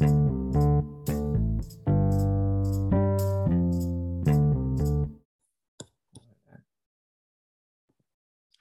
[0.00, 0.06] は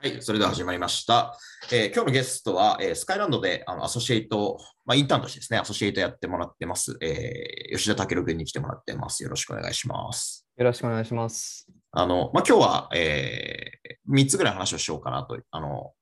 [0.03, 1.37] い、それでは始まりました。
[1.71, 9.23] えー今日のゲストは、えースカイランドであのアソシエイト、まあ、インターンとしてですね、アソシエイトやってもらってます、えー吉田健君に来てもらってます。
[9.23, 10.45] よろしくお願いします。
[10.57, 11.67] よろしくお願いします。
[11.91, 13.71] あの、まあ、今日は、え
[14.11, 15.93] 3つぐらい話をしようかなと、あの、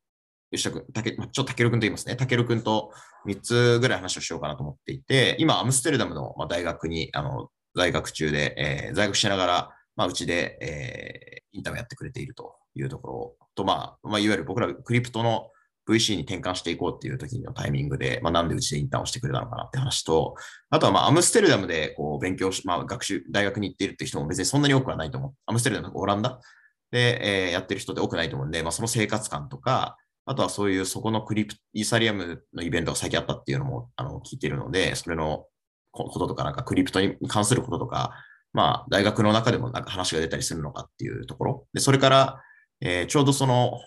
[0.51, 2.15] 吉田君、たけちょっと健君と言いますね。
[2.15, 2.91] 健君と
[3.27, 15.49] 3つぐらい話をしようかなと思っていて、今、アムステルダムの、大学に、あの、在学中で、えー在学しながら、まあ、うちで、えーインターンをやってくれているというところと、まあ、まあ、いわゆる僕らクリプトの
[15.89, 20.35] VC に転換していこうっていう時のタイミングで、まあ、なんでうちでインターンをしてくれたのかなって話と、
[20.69, 25.33] あとは、まあ、アムステルダムでこう勉強し、まあ、学習、大学に行っているっていう人も別にそんなに多くはないと思う。
[25.47, 26.39] アムステルダムとかオランダ
[26.91, 29.97] で、えーやってる人って多くないと思うんで、まあ、その生活感とか、
[30.27, 35.45] あとはそういうそこのクリプイーサリアムのイベントが最近あったっていうのもあの聞いてるので、それの
[35.93, 38.11] こととか、なんかクリプトに関することとか、
[38.53, 41.67] まあ、大学の中でもなんか話が出たりするのかっていうところ。
[41.73, 42.41] で、それから、
[42.81, 43.79] えーちょうどその、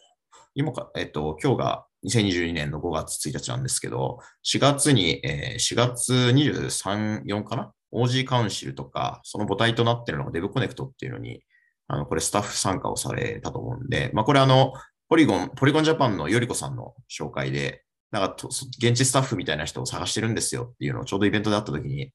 [0.55, 11.43] 今か、えっと、今日が2022年の5月1日なんですけど、4月に、えー4月23、4かな ?OG カウンシルとか、その母体となっているのが Dev コネクトっていうのに、
[11.87, 14.73] あの、これスタッフ参加をされたと思うんで、まあ、これあの、
[15.11, 18.37] ポリゴン、ポリゴンジャパンのよりこさんの紹介で、なんか
[18.79, 22.13] 現地スタッフみたいな人を探してるんですよっていうのをちょうどイベントで会った時に、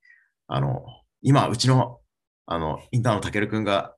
[0.48, 0.82] あの、
[1.22, 2.00] 今、うちの、
[2.46, 3.96] あの、インターンのたけるくんが、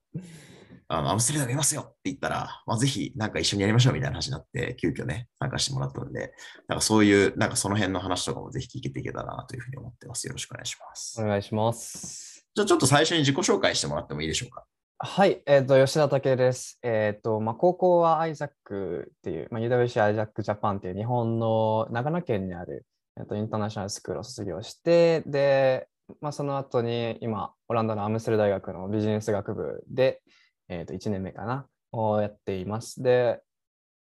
[0.87, 6.33] あの、アムステルダムいますよって言ったら、まあ、ぜひ、なんか一緒にやりましょうみたいな話になって、急遽ね、参加してもらったので、
[6.67, 10.25] なんかそういう、なんかその辺の話とかもぜひ聞けていけたらなというふうに思ってます。
[10.25, 11.21] よろしくお願いします。
[11.21, 12.47] お願いします。
[12.55, 14.65] じゃあちょっと最初に自己紹介してもらってもいいでしょうか？
[14.99, 16.79] はい、えっ、と、吉田武です。
[16.81, 22.83] えっ、と、まあ、高校はアイザックっていう、まあ、UWC アイザックジャパンっていう日本の長野県にある、
[23.15, 25.87] えっとインターナショナルスクールを卒業して、で、
[26.19, 30.23] まあ、その後に今、オランダのアムステル大学のビジネス学部で、
[30.67, 33.03] えっ、と、1年目かな、をやっています。
[33.03, 33.39] で、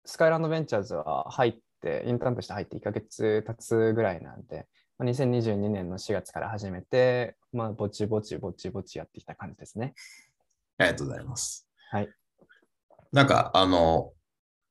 [0.06, 4.66] スカイランドベンチャーズは入って、インターンとして入って1ヶ月経つぐらいなんで、
[4.98, 9.94] まあ2022年の4月から始めて、まあ、ぼちぼちぼちぼちやってきた感じですね。
[10.80, 11.68] ありがとうございます。
[11.92, 12.10] はい。
[13.12, 14.12] なんか、あの、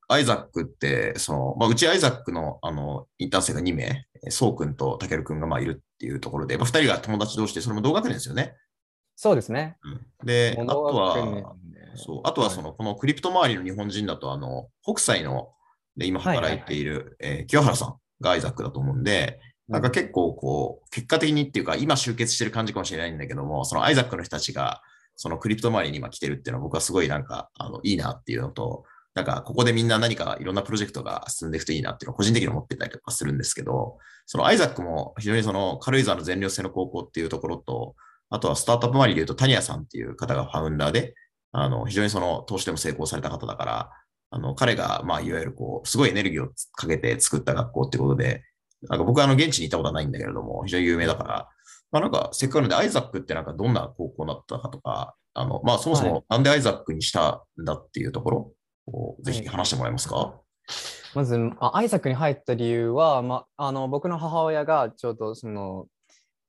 [0.09, 8.57] アイザックって、その、まあ、うちアイザックの、あの、インターン生が2名、えそうくんとたけるくんがまあいるっていうところで、まあ、2人が友達同士で、それも同学年ですよね。
[9.17, 9.77] そうですね。
[9.83, 11.57] うん、で、あとは、
[11.97, 15.53] そそう、あとはその、このクリプト周りの日本人だと、あの、北斎の、
[15.97, 24.81] で、今働いている、えー清原さんがアイザックだと思うんで、なんか結構こう、結果的にっていうか、今集結してる感じかもしれないんだけども、そのアイザックの人たちが、
[25.19, 28.85] そのクリプト周りに今来てるっていうのは僕はすごいなんか、あの、いいなっていうのと、
[29.15, 37.97] なんかここでみんな何かいろんなプロジェクトが進んでいくといいなっていうのを個人的に思ってたりとかするんですけど、そのアイザックも非常にその軽井沢の全寮制の高校っていうところと、
[38.31, 41.15] あとはスタートアップ周りで言うと、タニアさんっていう方がファウンダーで、
[41.51, 43.91] あの、非常にその投資でも成功された方だから、
[44.31, 48.45] あの、彼が、まあ、いわゆるこう、すごいエネルギーをかけて作った学校ってことで、
[48.89, 51.49] なんか僕はあの、現地に行ったことはないんだけれども、非常に有名だから、
[51.91, 58.53] まあなんか、せっかくなので、アイザックってなんかどんな高校だったかとか、あの、まあそもそはもなんでアイザックにしたんだっていうところ
[58.87, 60.35] を、ぜひ話してもらえますか、
[61.15, 65.87] まず、あアイザックに入った理由は、まあ、あの僕の母親がちょうどその、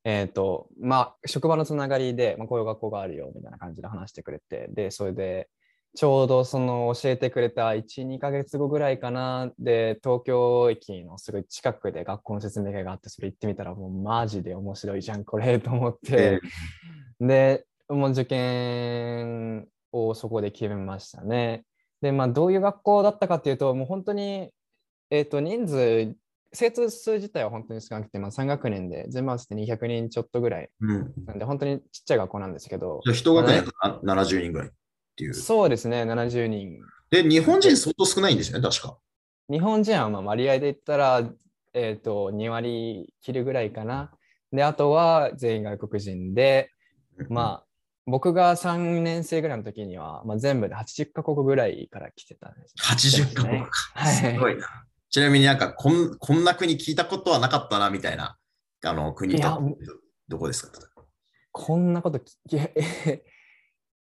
[0.04, 5.48] えっ、と、まあ、職場のつながりで、まあ、こういう学校があるよみたいな感じで話してくれて、で、それで、
[5.96, 16.40] ちょうどその教えてくれた1、2ヶ月後ぐらいかな、で、東京駅のすごい近くで学校の説明会があって、それ行ってみたら、もうマジで面白いじゃん、これ、と思って、
[17.18, 21.64] で、もう受験をそこで決めましたね。
[22.00, 24.50] で、まあ、どういう学校だったかっていうと、もう本当に、
[25.10, 26.14] えっ、と、人数、
[26.52, 30.70] 生徒数自体は本当に少なくて、まあ、3学年で全部合わせて200人ちょっとぐらい。
[30.80, 31.12] うん。
[31.26, 34.70] なんで、本当にちっちゃい学校なんですけど、じゃあ一学年が70人ぐらい
[35.12, 35.34] っていう。
[35.34, 36.80] そうですね、70人。
[37.10, 38.98] で、日本人相当少ないんですよね、確か。
[39.50, 41.28] 日本人はまあ割合で言ったら、
[41.74, 44.12] えっ、と、2割切るぐらいかな。
[44.52, 46.70] で、あとは全員外国人で、
[47.28, 47.66] まあ、
[48.06, 53.70] 僕が3年生ぐらいの時には、まあ、全部で80カ国ぐらいから来てたんです、80カ国か。
[53.94, 54.66] はいすごいな。
[55.10, 58.38] ちなみになんかこん、こんな国聞いたことはなかったな、みたいな、
[58.84, 59.60] あの、国と、
[60.28, 60.80] どこですか？
[61.52, 62.72] こんなことき、え
[63.06, 63.24] え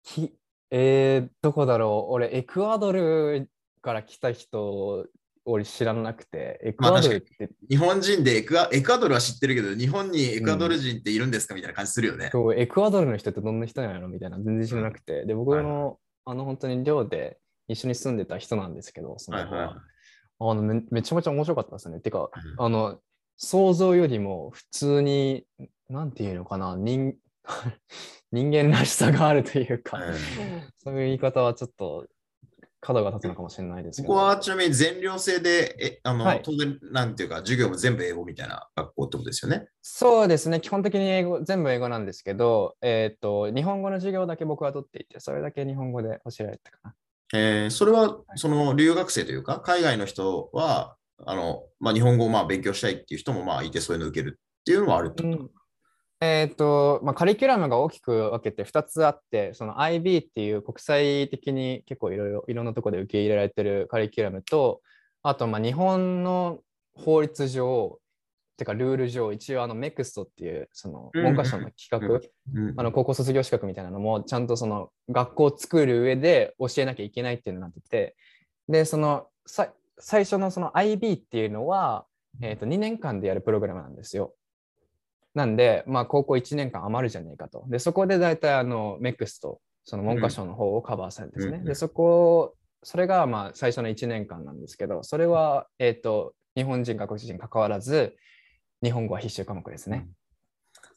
[0.05, 0.33] き
[0.75, 2.15] えーどこだろう。
[2.15, 3.51] 俺、エクアドル
[3.83, 5.07] から来た人、
[5.45, 11.55] 俺知らなくて、エクアドルって、日本人でエクアエクアドルは知ってるけど、日本にエクアドル人っているんですか？
[11.55, 12.31] みたいな感じするよね。
[12.33, 17.39] そうエクアドルの人ってどんな人なのみたいな、全然知らなくて、で、僕はいの、あの、本当に寮で
[17.69, 19.51] 一緒に住んでた人なんですけど、その子は。
[19.51, 19.85] はいはいはい。
[20.45, 22.01] あのめめちゃめちゃ面白かったですね。
[22.01, 22.65] てか、うん。
[22.65, 22.99] あの、
[23.37, 25.45] 想像よりも普通に、
[25.89, 27.15] なんていうのかな、人
[28.33, 30.15] 人間らしさがあるというか、うん
[30.83, 32.07] そういう言い方はちょっと
[32.81, 34.09] 角が立つのかもしれないですけど。
[34.09, 39.69] ここはちなみに全寮制で、えあの、はい当然、なんていうか、授業も全部英語みたいな学校ってことですよね？
[39.83, 46.95] そうですね、基本的に英語、全部英語なんですけど、えっ、と、日本語の授業だけ僕は取っていて、それだけ日本語で教えられたかな。
[47.35, 55.51] えーそれは、その留学生というか、海外の人は、あの、まあ、日本語をまあ勉強したいっていう人もまあいて、そういうのを受けるっていうのもあるってこと？
[56.23, 64.83] えっ、と、まあ、カリキュラムが大きく分けて2つあって、その IB っていう国際的に結構いろいろいろんなところで受け入れられてるカリキュラムと、
[65.25, 66.61] あとまあ日本の
[66.95, 67.99] 法律上、
[68.57, 72.21] てかルール上、一応あの MEXT っていうそのうん文科省の企画、
[72.55, 78.15] うんあの高校卒業資格みたいなのもちゃんとその学校を作る上で教えなきゃいけないっていうのになってて
[78.69, 82.05] でそのさ最初のその IB っていうのは、
[82.41, 84.35] えー、と2年間でやるプログラムなんですよ。
[85.35, 87.65] なんで、まあ、高校1年間余るじゃねえかと。
[87.69, 91.59] でそこで大体あの MEXT その文科省の方をカバーされるんですね。
[91.59, 98.17] うんでそこそれがまあ最初の1年間なんですけどそれは、えー、と日本人外国人関わらず
[98.83, 100.09] 日本語は必修科目ですね。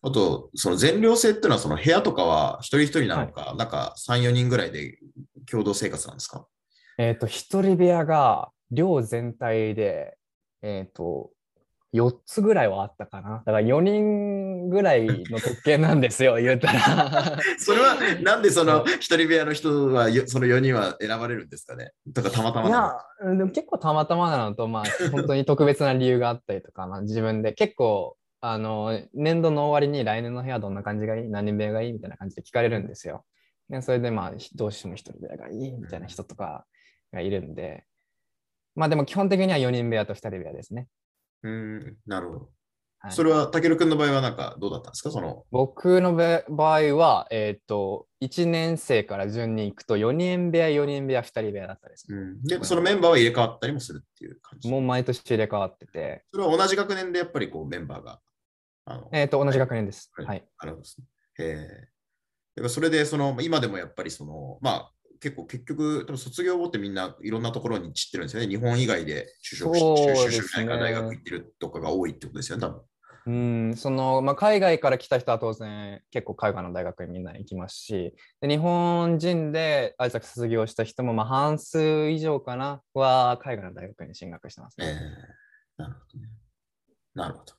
[0.01, 4.99] あと、その全寮制っていうのは、その部屋とかは一人一人なのか、なんか3、4人ぐらいで
[5.49, 6.45] 共同生活なんですか？
[6.99, 10.15] えっ、と、一人部屋が寮全体で、
[10.61, 11.31] えっ、と、
[11.95, 13.37] 4つぐらいはあったかな。
[13.37, 17.39] だから4人ぐらいの特権なんですよ、 言うたら。
[17.57, 21.91] それは、なんでその一人部屋の人は、よその4人は選ばれるんですかね？
[22.13, 23.31] とか、たまたまいなの？
[23.31, 31.29] や、でも結構たまたまなのと、まあ、本当に特別な理由があったりとか、まあ、自分で結構、あの、年度の終わりに来年の部屋どんな感じがいい？
[31.29, 31.93] 何人部屋がいい？
[31.93, 33.23] みたいな感じで聞かれるんですよ。
[33.69, 36.65] でそれで、まあ、どうしても一人部屋がいいみたいな人とか
[37.11, 37.83] がいるんで、
[38.75, 40.87] まあでも基本的には4人部屋と2人部屋ですね。
[41.45, 42.39] うーん、なるほど。
[42.39, 45.11] はいそれは、たけるくんの場合は、なんかどうだったんですか？
[45.11, 52.17] その、僕のべ場合は、えっ、と、1年生から順に行くと、4人部屋、4人部屋、2人部屋だったですね。
[52.17, 54.69] うん、で、そのメンバーは入れ替わったりもするっていう感じ？
[54.69, 58.19] もう毎年入れ替わってて、それは同じ学年でやっぱりこうメンバーが。
[59.11, 60.11] えっ、と、同じ学年です。
[60.15, 60.47] はいはい。
[60.57, 61.05] あるんですね。
[61.45, 61.87] へえ。
[62.55, 68.47] やっぱそれで、その、今でもやっぱりその、まあ、結構結局、多分卒業後ってみんないろんなところに散ってるんですよね。
[68.47, 72.81] 日本以外で就職し就職しないから大学行ってるとかが多いってことですよね、多分。
[73.27, 73.31] う
[73.71, 84.99] ん、その、まあ、海外から来た人は当然、結構海外の大学にみんな行きますし、で日本人でアイザック卒業した人も、まあ、半数以上かな、は海外の大学に進学してますええね。
[85.77, 86.29] なるほどね。
[87.15, 87.54] なるほど。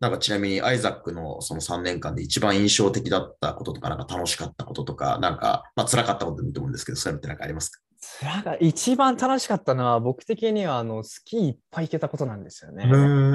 [0.00, 7.80] なんかちなみにアイザックのその3年間で一番印象的だったこととか、なんか楽しかったこととか、なんか、まあ辛かったことでもいいと思うんですけど、そういうのってなんかありますか？
[8.00, 12.84] つらが一番楽しかったのは、僕的にはあのスキーいっぱい行けたことなんですよね。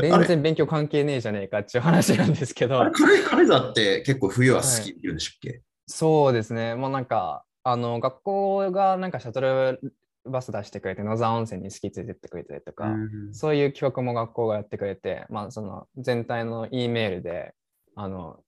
[0.01, 2.79] 全然勉強関係ねえじゃねえかっていう話なんですけど。
[2.79, 6.75] あれ、軽井軽井沢って結構冬はスキーできるんでしたっけ、そうですね。
[6.75, 9.81] もうなんかあの学校がなんかシャトル
[10.25, 17.53] バス出してくれて野沢温泉にスキー連れてってくれたりとか、うんそういう企画も学校がやってくれて、まあ、その全体の E メールで
[17.95, 18.39] あの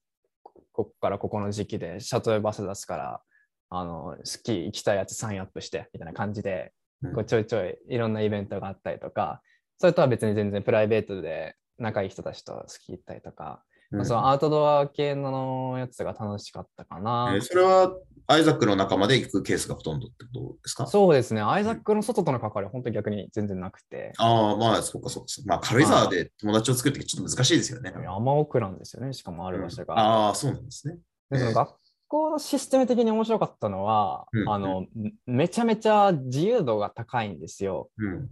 [0.44, 3.22] ここからここの時期でシャトルバス出すから
[3.70, 6.72] あのスキー行きたいやつサインアップしてみたいな感じで
[7.04, 7.14] うん。
[7.14, 9.42] こうちょいちょいいろんなイベントがあったりとか、
[9.78, 17.32] それとは別に全然プライベートで仲いい人たちとスキー行ったりとか、まあそのアウトドア系のやつが楽しかったかな。
[17.34, 17.96] えーそれは
[18.28, 20.88] アイザックの仲間で行くケースがほとんどってことですか？
[20.88, 25.48] そうですね、アイザックの外との関わりは本当に逆に全然なくて、ああ、まあ、そうかそうです。
[25.48, 27.94] まあ、軽井沢で友達を作ってちょっと難しいですよね。
[28.04, 30.00] 山奥なんですよね、しかもある場所が。
[30.00, 30.98] ああ、そうなんですね。
[31.30, 31.76] でその学
[32.08, 34.88] 校のシステム的に面白かったのは、うんあの
[35.28, 37.92] めちゃめちゃ自由度が高いんですよ。
[38.00, 38.30] うん。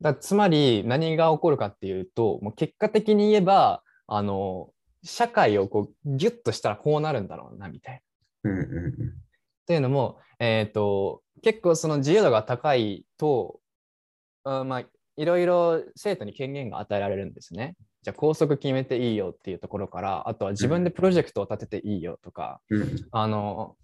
[0.00, 4.70] だつまり何が起こるかっていうと、もう結果的に言えば、あの
[5.02, 8.02] 社会をこうギュッとしたらこうなるんだろうなみたい
[8.44, 8.50] な。
[8.50, 8.90] うんうんうん。
[8.90, 8.94] っ
[9.66, 13.58] ていうのも、えー、と結構その自由度が高いと、
[14.44, 14.84] あまあ、
[15.16, 17.74] いろいろ生徒に権限が与えられるんですね。
[18.02, 23.76] じゃあ校則決めていいよっていうところから、あとは自分でプロジェクトを立てていいよとか、うんあの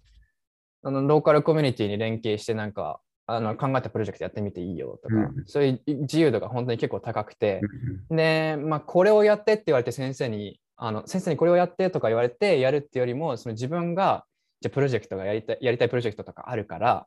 [0.81, 5.43] あのローカルコミュニティに連携してなんかあの考えたプロジェクトやってみていいよとか、うん。
[5.45, 7.61] そういう自由度が本当に結構高くて。
[8.09, 14.25] う、んで、まあ、これをやってって言われて先生にあの先生にこれをやってとか言われてやるってよりもその自分が
[14.61, 17.05] じゃあプロジェクトがやりたいやりたいプロジェクトとかあるから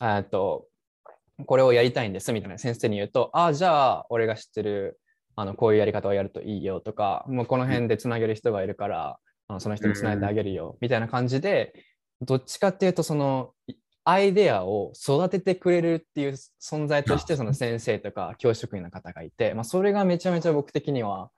[0.00, 0.66] えっと
[1.46, 4.98] これをやりたいんですみたいな先生に言うとああじゃあ俺が知ってる
[5.36, 11.74] あのこういうやり方をやるといいよとかもうこの辺でつなげる人がいるからあのその人につないであげるよみたいな感じで
[12.22, 21.30] どっちかっていうとそのいアイデアを育ててくれるっていう存在としてその先生とか教職員の方がいて、まあ、それがめちゃめちゃ僕的には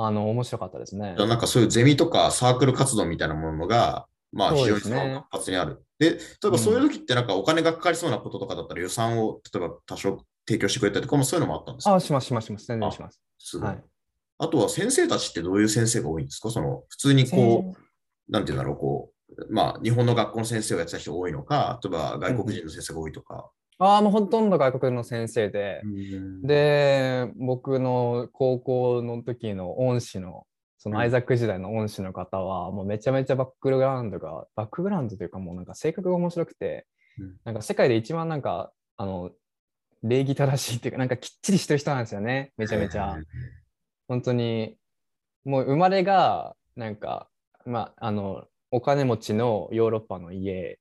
[0.00, 1.14] あの、面白かったですね。
[1.16, 5.82] なんかそういうゼミとかサークル活動みたいなものが、まあ非常に活発にある。
[5.98, 11.94] で,、例えばそういう時ってなんかお金がかかりそうなこととかだったら予算を例えば多少提供してくれたりとかもそういうのもあったんですか？
[11.96, 12.66] あ、しますしますします。
[12.66, 13.20] 全然します。
[13.38, 13.68] すごい。
[13.70, 13.82] はい、
[14.38, 16.50] あとは先生たちってどういう先生が多いんですか？
[16.50, 19.14] その普通にこう、なんていうんだろう、こう、
[19.50, 23.50] まあ日本の学校の先生をやってた人多いのか、例えば外国人の先生が多いとか。
[23.78, 25.82] うん、ああ、もうほとんど外国の先生で、
[26.42, 30.46] で、僕の高校の時の恩師の
[30.78, 36.86] そのアイザック時代の恩師の方は、もうめちゃめちゃバックグラウンドが、バックグラウンドというかもうなんか性格が面白くて、
[37.44, 39.32] なんか世界で一番なんか、あの、
[40.04, 43.18] 礼儀正しいっていうか、なんかきっちりしてる人なんですよね、めちゃめちゃ。
[44.06, 44.76] 本当に、
[45.44, 47.28] もう生まれが、なんか、
[47.66, 50.78] まあ、あの、お金持ちのヨーロッパの家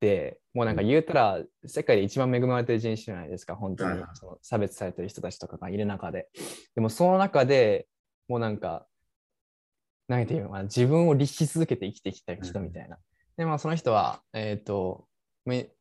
[0.00, 4.02] で、もうなんか言うたら、世界で一番恵まれてる人種じゃないですか、本当に。
[4.14, 6.28] その差別されてる人たちとかがいる中で。
[6.74, 7.86] でもその中で
[8.28, 8.86] もうなんか、
[10.08, 12.98] 何て言うのかな、自分を律し続けて生きてきた人みたいな。
[13.36, 15.06] で、まあ、その人は、えっ、ー、と、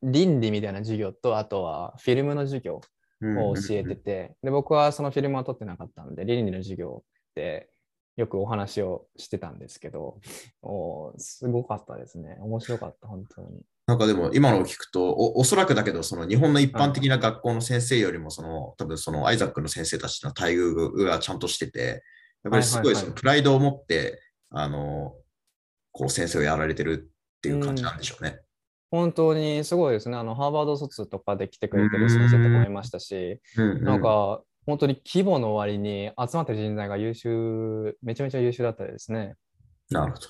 [0.03, 7.69] 倫理みたいな授業と、あとはフィルムの授業を教えてて、で、僕はそのフィルムは取ってなかったんで、倫理の授業で
[8.17, 10.19] よくお話をしてたんですけど、
[10.61, 12.37] おすごかったですね。
[12.39, 13.61] 面白かった、本当に。
[13.87, 22.03] なんかでも今のを聞くとお、おそらくだけど、その日本の一般的な学校の先生よりも、その、多分そのアイザックの先生たちの待遇がちゃんとしてて、
[22.43, 25.15] やっぱりすごいそのプライドを持って、あの、
[25.91, 28.39] こう先生をやられてるっていう感じなんでしょうね。
[28.91, 30.17] うん、本当にすごいですね。
[30.17, 39.35] あの、ハーバード卒とかで来てくれてる先生とかもいましたし、うんうん、なんか、本当に規模の割に集まってる人材が優秀、めちゃめちゃ優秀だったですね。
[39.91, 40.27] なるほど。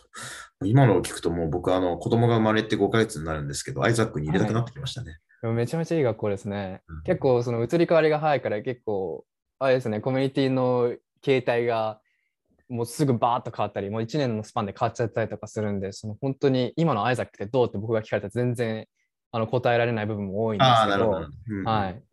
[0.68, 5.20] 今のを聞くともう僕あの子供が生まれて5ヶ月になるんですけど、アイザックに入れたくなってきましたね。
[5.42, 6.82] はい、めちゃめちゃいい学校ですね。
[6.88, 9.26] うん、結構その移り変わりが早いから結構、
[9.60, 12.02] あれですね、コミュニティの形態が
[12.68, 18.88] もうすぐバーッと変わったり、もう1年のスパンで変わっちゃったりとかするんで、その本当に今のアイザックってどうって僕が聞かれたら全然
[19.32, 22.04] あの答えられない部分も多いんですけど、どうん、はい。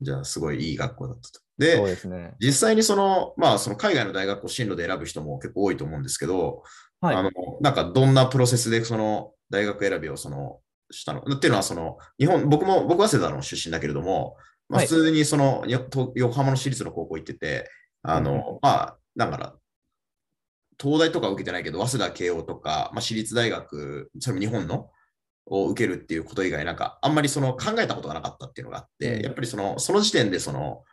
[0.00, 1.43] じゃあ、すごいいい学校だったと。
[1.58, 6.62] で、ね、実際にその、まあ、その海外の大学を進路で選ぶ人も結構多いと思うんですけど、
[7.00, 7.30] はい、あの
[7.60, 10.58] なんかどんなプロセスでその大学選びをその
[10.90, 11.20] したの？
[11.20, 14.36] っていうのは、その日本、僕も、僕は早稲田の出身だけれども、
[14.68, 17.70] まあ、普通にその、はい、横浜の私立の高校行ってて、
[18.02, 19.54] あの、うん、まあ、だから、
[20.80, 24.90] 東大とか受けてないけど、早稲田慶応とか、まあ、私立大学、それも日本の
[25.46, 30.84] を受けるっていうこと以外、なんかあんまりその考えたことがなかったっていうのがあって、やっぱりそのその時点でその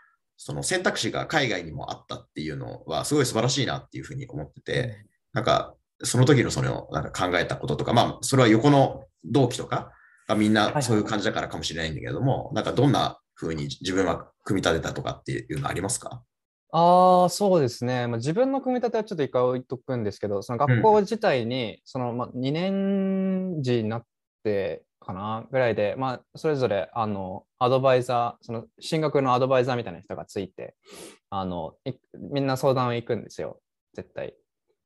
[0.44, 9.92] その選択肢が海外にもあったっていうのはすごい素晴らしいなっていうふうに思ってて、なんかその時のそのなんか考えたこととか、まあそれは横の同期とか
[10.28, 16.24] がみんなそういう感じだからかもしれないんだけれども、なんかどんなふうに自分は組み立てたとかっていうのありますか？
[16.72, 18.08] ああ、そうですね。
[18.08, 24.04] まあ、自分の組み立てはちょっと一回置いとくんですけど、その学校自体に、その、まあ、2年次になっ
[24.44, 30.76] てかなぐらいで、まあ、それぞれ、あの、アドバイザー、その、進学のアドバイザーみたいな人がついて、
[31.30, 31.74] あの、
[32.32, 33.60] みんな相談を行くんですよ。
[33.94, 34.36] 絶対。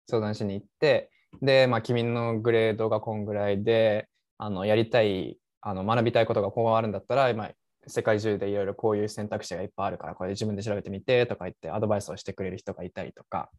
[0.08, 4.08] 相談しに行って、で、まあ、君のグレードがこんぐらいで、
[4.38, 7.52] あの、やりたい、あの、学びたいことがこうあるんだったら、まあ、
[7.88, 13.50] 世界中でいろいろこういう選択肢がいっぱいあるから、これ自分で調べてみてとか言ってアドバイスをしてくれる人がいたりとか、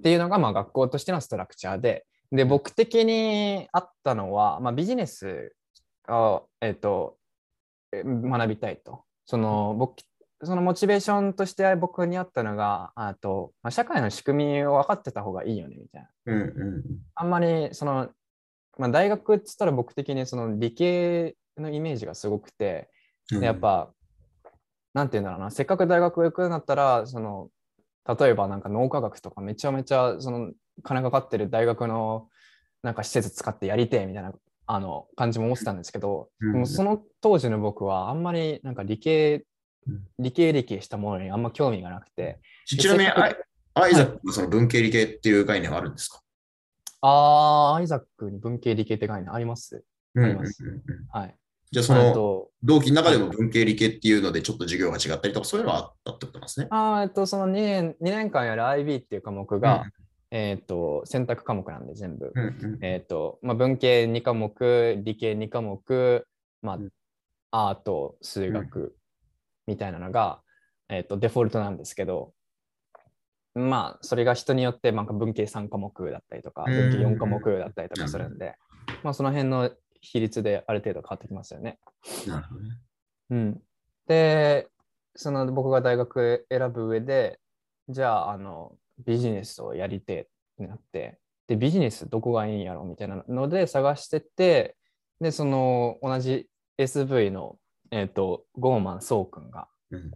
[0.00, 5.52] っていうのがまあ学校としてのストラクチャーで、で、僕的にあったのは、まあ、ビジネス
[6.08, 7.16] を、えっ、ー、と、
[7.92, 9.04] 学びたいと。
[9.24, 10.02] その、僕、
[10.42, 16.08] そのモチベーションとして僕にあったのが、あと、まあ、社会の仕組みを分かってた方がいいよね、みたいな。
[16.26, 16.82] うんうん、
[17.14, 18.08] あんまり、その、
[18.78, 22.88] まあ、大学っつったら僕的にその理系のイメージがすごくて、
[23.30, 23.92] でやっぱ、
[24.94, 27.50] なんて言うんだろうな、せっかく大学行くんだったら、その、
[28.18, 32.28] 例えばなんか脳科学とかめちゃめちゃその金かかってる大学の
[32.82, 34.32] なんか施設使ってやりてえみたいな
[34.70, 39.44] あの感じも思ってたんですけど、うん、でもその当時の僕はあんまりなんか理系、
[40.18, 42.38] 理系理系したものにあんま興味がなくて。
[42.66, 46.20] ちなみにアイザックのその文系理系っていう概念はあるんですか、
[47.00, 49.84] ああ、アイザックに文系理系って概念あります。
[50.16, 50.62] あります。
[51.12, 51.34] はい。
[51.70, 56.66] じゃあその同期の中でも文系理系っていうのでちょっと授業が違ったりとかそういうのはあったってことですね？
[56.70, 59.92] あえっとその2年 ,2 年間やる IB っていう科目が、うん、
[60.30, 62.32] えっと選択科目なんで全部。
[62.34, 66.26] うんうん、えっとまあ、文系2科目、理系2科目、
[66.62, 66.90] まあ、うん、
[67.50, 68.96] アート、数学
[69.66, 70.40] みたいなのが、
[70.88, 72.32] えっとデフォルトなんですけど、
[73.54, 78.56] まあそれが人によってなんか文系3科目だったりとか、文系4科目だったりとかするんで、
[79.02, 79.70] まあその辺の
[80.00, 81.78] 比率である程度変わってきますよね。
[82.26, 82.68] なるほどね。
[83.30, 83.62] うん、
[84.06, 84.68] で、
[85.14, 87.40] その僕が大学選ぶ上で、
[87.88, 88.76] じゃあ、あの、
[89.06, 90.24] ビジネスをやりてえっ
[90.58, 94.76] てなって、で、ビジネスどこがいいんやろみたいなので探してて、
[95.20, 96.46] で、その同じ
[96.78, 97.56] SV の、
[97.90, 100.10] えっ、と、ゴーマン・ソウ君が、うん。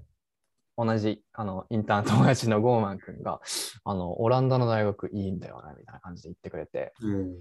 [0.75, 3.41] 同じあのインターン友達のゴーマン君が、
[3.85, 7.41] あの、オランダの大学いいんだよな、みたいな感じで言ってくれて、うん。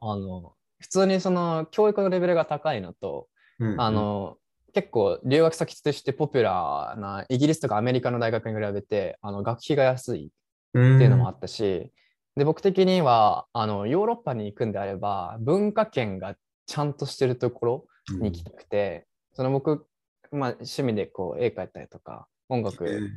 [0.00, 4.36] あの、普通にその教育のレベルが高いのと、うんあの、
[4.72, 10.30] 結構留学先としてポピュラーなイギリスとかアメリカの大学に比べてあの学費が安いうん
[10.70, 11.92] っていうのもあったし、
[12.36, 16.36] で僕的にはあのヨーロッパに行くんであれば文化圏が
[16.66, 17.86] ちゃんとしてるところ
[18.20, 19.86] に行きたくて、その僕、
[20.30, 23.10] まあ、趣味でこう絵描いたりとか音楽、うん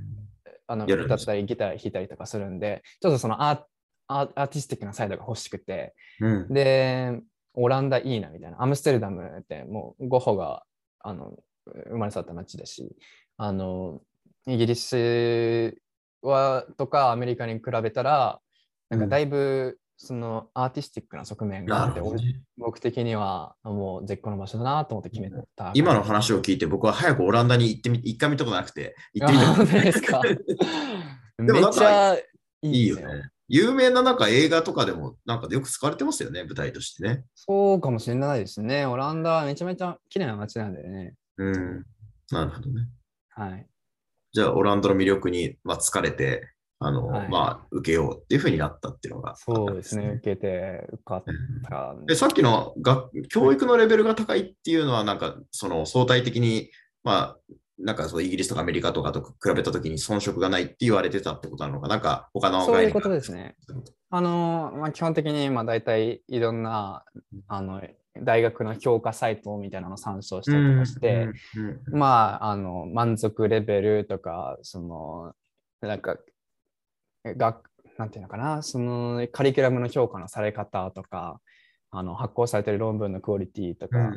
[0.65, 6.53] あの歌ったりギター弾いたりとかするんでちょっとそのアーティスティックなサイドが欲しくてうん。
[6.53, 7.19] で
[7.53, 10.63] オランダいいなみたいなアムステルダムってもうゴッホが
[11.01, 11.33] あの
[11.89, 12.95] 生まれ育った街だし
[13.37, 14.01] あの
[14.47, 15.77] イギリス
[16.27, 18.39] はとかアメリカに比べたら
[18.89, 25.71] なんかだいぶそのアーティスティックな側面があって、なるほどね僕的にはもう絶好の場所だなと思って決めた。
[25.73, 30.21] 今の話を聞いて、僕は早くオランダに行ってみ一回見たことなくて、行ってみあ本当たです か？
[31.37, 32.19] めっちゃい
[32.63, 32.97] いよ。
[32.97, 33.29] いよね。
[33.47, 37.23] 有名ななんか映画とかでもなんかよく使われてますよね、舞台としてね。
[37.35, 38.85] そうかもしれないですね。
[38.85, 41.13] オランダはめちゃめちゃ綺麗な街なんでね。
[41.37, 41.85] うん。
[42.31, 42.87] なるほどね。
[43.29, 43.67] はい。
[44.33, 46.49] じゃあ、オランダの魅力に、まあ、疲れて、
[46.79, 49.35] あの、はいまあ、受けようっていうふうになったっていうのが。
[49.35, 50.15] そうですね。。
[50.17, 51.95] 受けて受かっうんた。
[52.05, 56.71] でさっきの学教育のレベルが高いっていうのは、なんか、その相対的に、
[57.03, 57.37] まあ、
[57.79, 63.55] なんかそうイギリスとかアメリカとかと比べたときに遜色がないって言われてたってことなのか、なんか他のそういうことですね。
[64.09, 67.03] あの、まあ、基本的に、まあ、大体いろんな
[67.47, 67.81] あの
[68.21, 71.29] 大学の評価サイトみたいなのを参照したりとかして、
[71.91, 75.33] まあ、あの、満足レベルとか、その、
[75.81, 76.17] なんか、
[77.25, 81.39] 学、なんていうのかな、そのカリキュラムの評価のされ方とか、
[81.95, 84.13] あの発行されてる論文のクオリティとか、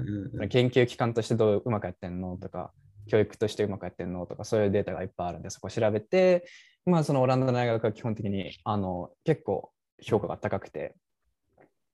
[0.49, 2.73] 研究機関としてどううまくやってんのとか、
[3.07, 6.47] 教育としてうまくやってんのとか、そういうデータがいっぱいあるんで、そこ調べて、
[6.87, 10.95] まあ、そのオランダの大学は基本的にあの結構評価が高くて、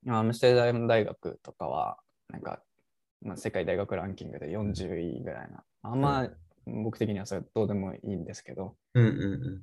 [0.09, 2.63] アムステルダム大学とかは、なんか、
[3.23, 5.63] まあ、世界大学ランキングで40位ぐらいな。
[5.83, 6.29] あんま、
[6.67, 8.77] 僕的にはそれどうでもいいんですけど。
[8.95, 9.63] うんうんうん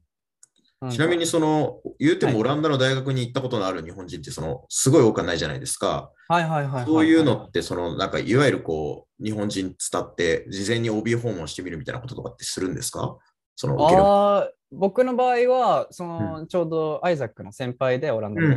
[0.92, 6.10] ちなみに、その、言うてはいもオランダの大学に行ったことのある日本人って、その、すごい多くはないじゃないですか。
[6.30, 13.18] はいはいはいはいはい、そういうのって、その、なんか、いわゆるこう、日本人伝って、事前に OB 訪問してみるみたいなこととかってするんですか？
[13.58, 14.02] その、受ける。
[14.06, 18.48] あー僕の場合は、その、ちょうどアイザックの先輩でオランダの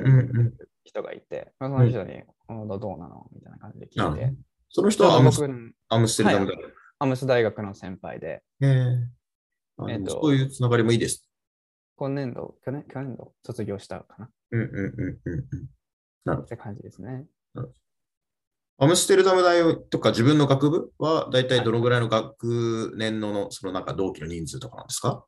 [0.84, 3.26] 人がいて、まあその人に、あどうなの？
[3.34, 4.32] みたいな感じで聞いて。
[4.70, 5.42] その人はアムス
[5.88, 6.74] アムステルダム大学。
[6.98, 8.96] アムス大学の先輩で、へえ
[9.76, 11.28] あえっとそういうつながりもいいです。
[11.96, 16.46] 今年度、去年去年度卒業したかなっうんうんうんうんうん。
[16.46, 17.26] て感じですね。
[18.78, 25.24] アムステルダム大とか自分の学部は大体どのぐらいの学年ののそのなんか同期の人数とかなんですか？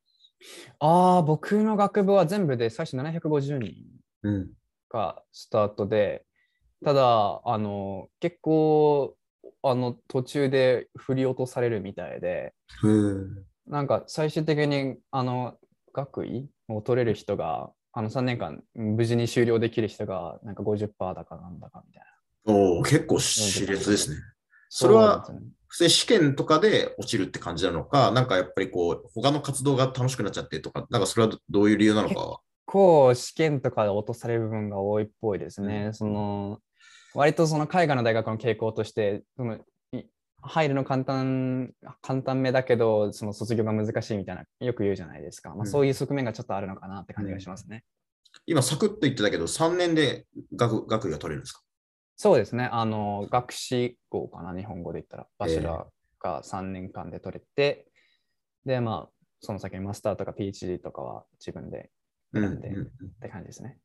[0.80, 3.74] ああ、僕の学部は全部で最初750人
[4.22, 4.50] うん。
[4.94, 6.24] がスタートで、
[6.84, 9.16] ただ、あの、結構、
[9.62, 12.54] あの、途中で振り落とされるみたいで。
[13.66, 15.56] なんか最終的に、あの、
[15.92, 22.02] 学位を取れる人が、あの3年間無事に終了できる人が、なんか50%だかなんだかみたい
[22.46, 22.52] な。
[22.52, 24.16] おお、結構熾烈ですね。
[24.68, 32.40] それはそうですね普通に試験とかで落ちるって感じなのか、なんかやっぱりこう、他の活動が楽しくなっちゃってとか、なんかそれはどどういう理由なのか。
[32.66, 35.90] こう試験とかで落とされる部分が多いっぽいですね。
[35.92, 36.60] その
[37.14, 39.58] 割とその海外の大学の傾向としてその
[39.92, 40.02] い
[40.42, 41.72] 入るの簡単
[42.02, 45.50] 簡単めだけどその卒業が難しいみたいなよく言うじゃないですか。
[45.50, 47.84] まあ、うんそういう側面がちょっとあるのかなって感じがしますね。
[48.46, 51.60] 今、サクッと言ってたけど、3年で学学位が取れるんですか？
[52.16, 52.68] そうですね。
[52.72, 57.86] あの学士号かな日本語で言ったらバチェラーが3年間で取れて、
[58.64, 61.90] でまあその先にマスターとか PhD とかは自分で
[62.34, 63.78] 選んでっうんうんて感じですね。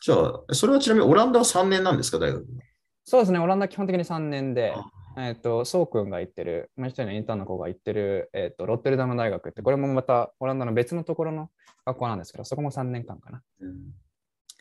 [0.00, 2.46] じゃあ、それはちなみにオランダは3年なんですか、大学
[3.04, 11.50] そうですね、オランダ基本的に3年であ、えっ、と、そうくんが行ってる、もう一人のインターンの子が行ってる、えっ、と、ロッテルダム大学って、これもまたオランダの別のところの
[11.84, 13.42] 学校なんですけど、そこも3年間かな。
[13.60, 13.76] うん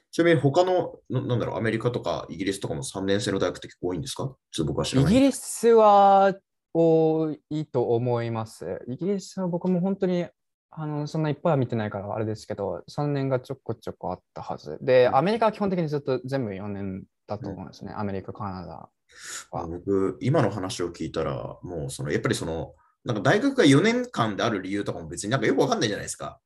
[0.09, 4.33] ちなみに他のな、なんだろう、アメリカとかイギリスとかも3年生の大学って結構多いんですか？
[4.49, 5.11] ちょっと僕は知らない。
[5.11, 6.33] イギリスは
[6.73, 8.79] 多いと思います。
[8.87, 10.25] イギリスは僕も本当に
[10.69, 14.77] あのそんないっぱいは見てないからあれですけど、3年がちょこちょこあったはず。
[14.81, 17.93] で、アメリカは基本的にずっと全部4年だと思うんですね。
[17.95, 18.89] アメリカ、カナダ。
[19.51, 22.73] は僕、今の話を聞いたら、もうその、やっぱりその、
[23.05, 26.39] なんか大学が4年間である理由とかも別になんかよくわかんないじゃないですか。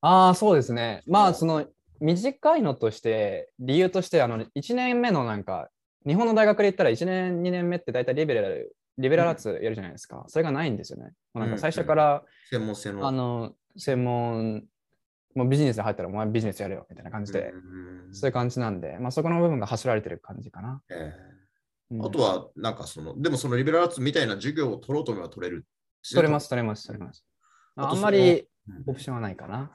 [0.00, 1.02] ああ、そうですね。
[1.06, 1.66] まあ、その、
[2.00, 5.68] 短いのとして、理由として、あの、1年目のなんか、
[6.06, 10.24] 日本の大学で言ったら1年、2年目って大体リベラル、リベラルアーツやるじゃないですか。
[10.28, 11.12] それがないんですよね。
[11.34, 13.06] もうなんか最初から、専門性の。
[13.06, 14.64] あの、専門、
[15.34, 17.56] もうビジネスで入ったらお前ビジネスやれよみたいな感じで、う
[18.10, 20.82] んそういう感じなんで、まあそこの部分が走られてる感じかな。
[20.90, 20.94] え
[21.92, 25.66] うんえあとは、なんかその、でもそのリベラルアーツみたいな授業を取ろうと思えば取れる。
[26.08, 27.24] 取れます、取れます、取れます。
[27.76, 29.70] あとあんまりうんオプションはないかな。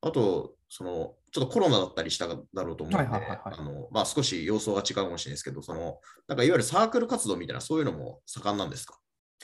[0.00, 2.34] あと、その、ちょっとコロナだったりしただ
[2.64, 8.98] ろうと思うので、少し様相が違うかもしれないですけど、その、なんかいわゆるサークル活動みたいな、そういうのも盛んなんですか？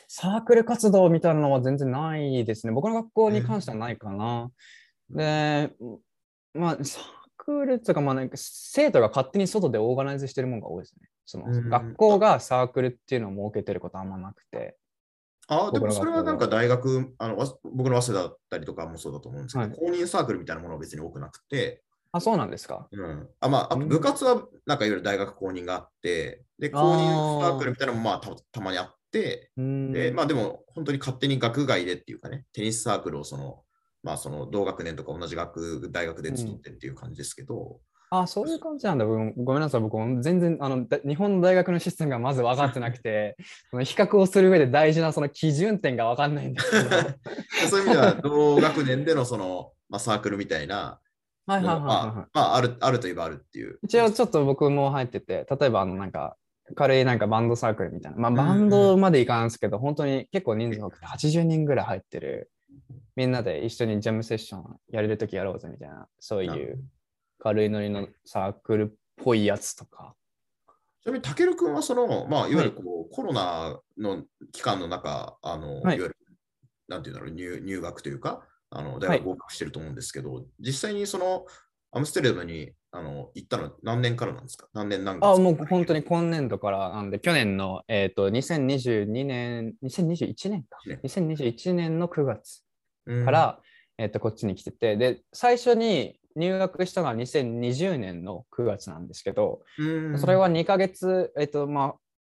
[0.09, 2.72] サークル活動みたいなのは全然ないですね。
[2.72, 4.50] 僕の学校に関してはないかな。
[5.11, 5.72] で、
[6.55, 7.05] まあ、サー
[7.37, 11.09] クルっていうか、まあ、なんか生徒が勝手に外でオーガナイズしてるものが多いですね。
[11.24, 14.76] そのうん学校がサークルっていうのを設けてることあんまなくて。
[15.48, 22.87] あでもそれはなんか大学、あのわ僕の早稲田だったりとかもそうだと思うんですけど、はい公認サークルみたいなものは別に多くなくて、あ、そうなんですか？
[22.92, 29.51] うん、あまあ、あ部活はなんかいわゆる大学公認があって、で、公認サークルみたいなのもまあたたまにあって、うんで、
[30.14, 33.62] まあでも本当に勝手に学外でっていうかね、テニスサークルをその、
[34.03, 37.81] まあその同学年とか同じ学、大学で集ってっていう感じですけど、
[38.14, 39.07] あ、そういう感じなんだ。
[39.07, 39.81] 僕ごめんなさい。
[39.81, 43.37] 僕も全然あのだ日本の大学のシステムがまず分かってなくて、
[43.70, 46.90] その比較をする上で大事なその基準点が分かんないんですけど。
[47.70, 51.01] そういう意味では同学年でのその、まあ、サークルみたいな
[51.46, 53.79] はいはいはいはいまあ、まあ、ある、あるといえばあるっていう。
[53.83, 56.37] 一応ちょっと僕も入ってて、例えばあのなんか
[56.75, 58.37] 軽いなんかバンドサークルみたいな、まあんうん。
[58.37, 62.51] バンドまでいかんですけど、本当に結構人数多くて80人ぐらい入ってる、
[63.16, 66.83] みんなで一緒にジャムセッションやれるときやろうぜみたいな、そういう
[67.38, 70.14] 軽いノリのサークルっぽいやつとか。
[71.03, 74.22] ちなみに、たけるくんはその、まあ、いわゆるこう、コロナの
[74.53, 75.96] 期間の中、あの、はい。
[75.96, 76.16] い、わゆる、
[76.87, 79.18] なんていうんだろう、入入学というか、あの大はい。
[79.18, 81.44] 学合格してると思うんですけど、実際にその、
[81.92, 84.66] アムステルダムにあの行ったの何年からなんですか？
[84.72, 90.78] 何年何月あ、もう本当に今年度からなんで、去年の、えっ、と、2022年、2021年か。
[90.87, 92.62] ね2021年の9月
[93.07, 93.24] うん。
[93.24, 93.61] から、
[93.98, 100.18] えっとこっちに来てて、で、最初に入学したのは2020年の9月なんですけど、うん。
[100.18, 101.94] それは2ヶ月、えっと、まあ、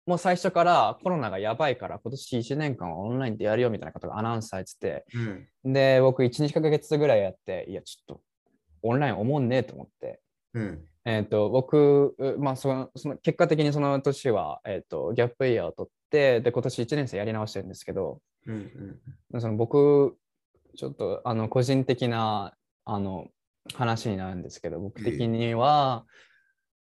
[0.06, 5.04] もう最初からコロナがやばいから、今年1年間はオンラインでやるよみたいなことがアナウンスされてて、
[5.64, 5.72] うん。
[5.72, 8.22] で、僕1、2ヶ月ぐらいやって、いや、ちょっと
[8.84, 10.20] オンライン思んねえと思って、
[10.52, 10.84] うん。
[11.06, 18.98] えっと、僕、うまあその、その結果的にその年は、えっと、ギャップイヤーを取って、で、今年1年生やり直してるんですけど、うん
[19.32, 20.16] うんその僕、
[20.76, 23.28] ちょっとあの個人的なあの
[23.74, 26.04] 話になるんですけど、僕的には、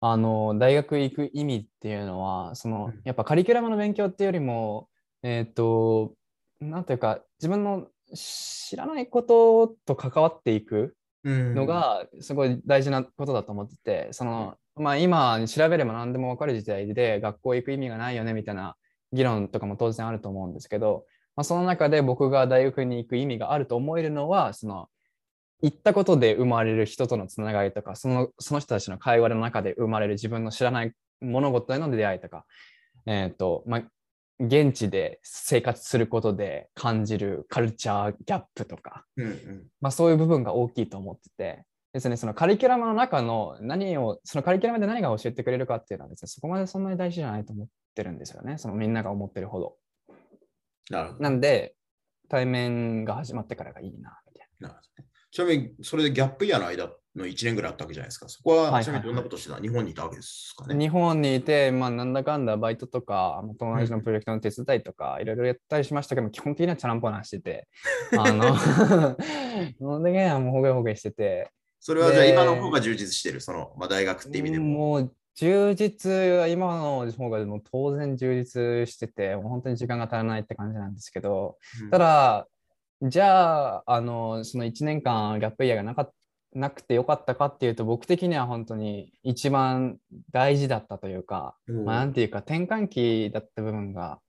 [0.00, 3.00] あの大学行く意味っていうのは、そのうん。
[3.04, 4.88] やっぱカリキュラムの勉強っていうよりも、
[5.22, 6.14] えっ、と、
[6.61, 10.92] なんていうか、自分の知らないことと関わっていくうん
[11.26, 18.76] のがすごい大事なことだと思ってて、そのまあ、今調べれば何でも分かる時代で学校行く意味がないよねみたいな
[19.12, 24.88] 議論とかも当然あると思うんですけど、まあ、その中で僕が大学に行く意味があると思えるのはその
[25.62, 32.44] 行ったことで生まれる人とのつながりとかそのその人たちの会話の中で生まれる自分の知らない物事への出会いとか、
[33.06, 33.82] えーとまあ、
[34.38, 39.66] 現地で生活することで感じるカルチャーギャップとか、うんうん。
[39.81, 49.77] まあ、そういう部分が大きいと思ってて、ですね、そのカリキュラムの中の何を、そのカリキュラムで何が教えてくれるかっていうのはですね、そこまでそんなに大事じゃないと思ってるんですよね、そのみんなが思ってるほど。
[50.90, 51.22] なるほど。
[51.22, 51.75] なんで、
[52.29, 54.68] 対面が始まってからがいいな、みたいな。
[54.68, 55.09] るほどね。
[55.31, 58.29] ちなみに、それでギャップイヤーの間の1年ぐらいあったわけじゃないですか。
[58.29, 60.74] そこは、ちなみにどんなことしてた日本にいたわけですかな。
[60.74, 60.85] ね。
[60.85, 67.68] 日本にいて、まあ、なんだかんだバイトとか、まあ友達のプロジェクトの手伝いとか、いろいろやったりしましたけど、基本的にはチャランポランしてて、
[68.18, 71.50] あの、基本的にはもうほげほげしてて、
[71.81, 74.64] それはじゃあで今の方が充実してる、その、まあ、大学って意味でも。
[74.66, 82.48] もう充実は今の方がもう当然充実してて、もう本当に時間が足らないって感じなんですけど、うんただ、
[83.02, 86.11] じゃあ、あの、その1年間ギャップイヤーがなかっ
[86.54, 89.98] なくてよかったかっていうと、僕的には本当に一番
[90.32, 94.20] 大事だったというか、うんまあ、なんていうか転換期だった部分が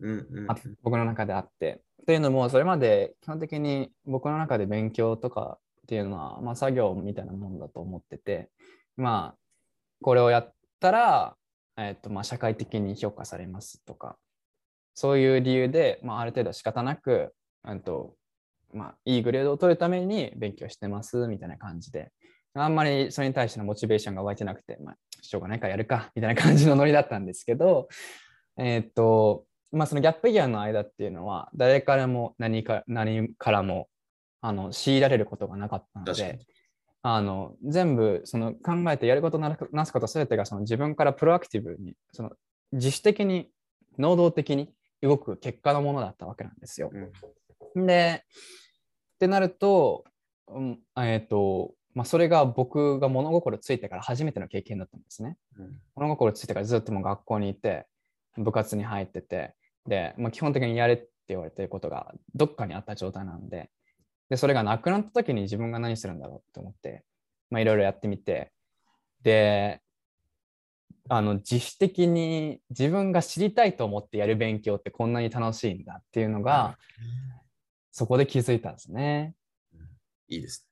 [0.00, 1.82] うんうんあ僕の中であって。
[2.06, 8.50] というのも、それまで基本的に僕の中で勉強とかっていうのは、まあ、作業みたいなもんだと思ってて、
[8.96, 9.38] まあ、
[10.02, 11.36] これをやったら、
[11.76, 14.16] えっとまあ、社会的に評価されますとか、
[14.94, 18.14] そういう理由で、まあ、ある程度仕方なく、うんと
[18.72, 22.10] まあ、いいグレードを取るために勉強してますみたいな感じで、
[22.54, 27.88] あんまりそれに対してのモチベーションが湧いてなくて、まあ、しょうがないからやるかみたいな感じのノリだったんですけど、
[28.58, 33.88] えーっと、まあ、そのギャップイヤーの間っていうのは、誰からも何か何からも
[34.40, 36.40] あの強いられることがなかったので、
[37.02, 42.32] あの全部その考えてやることななすことすべてがその自分からプロアクティブにその
[42.72, 43.48] 自主的に
[43.98, 44.70] 能動的に
[45.02, 46.90] 動く結果のものだったわけなんですよ。
[47.74, 48.24] で
[49.14, 50.04] ってなると,、
[50.48, 55.36] うんえーとまあ、それが僕が物心ついてから初めての経験だったんですね。
[55.58, 57.86] うん物心ついてからずっともう学校にいて
[58.36, 59.54] 部活に入ってて
[59.86, 63.70] で、まあ、基本的にやれって言われてることがどっかにあった状態なんで
[64.28, 67.04] でそれがなくなった時に自分が何するんだろうと思って
[67.50, 68.52] まあいろいろやってみて
[69.22, 69.80] で
[71.08, 76.78] あの自主的に自分が知りたいと思ってやる勉強ってこんなに楽しいんだっていうのが
[77.92, 79.34] そこで気づいたんですね。
[80.28, 80.68] いいです。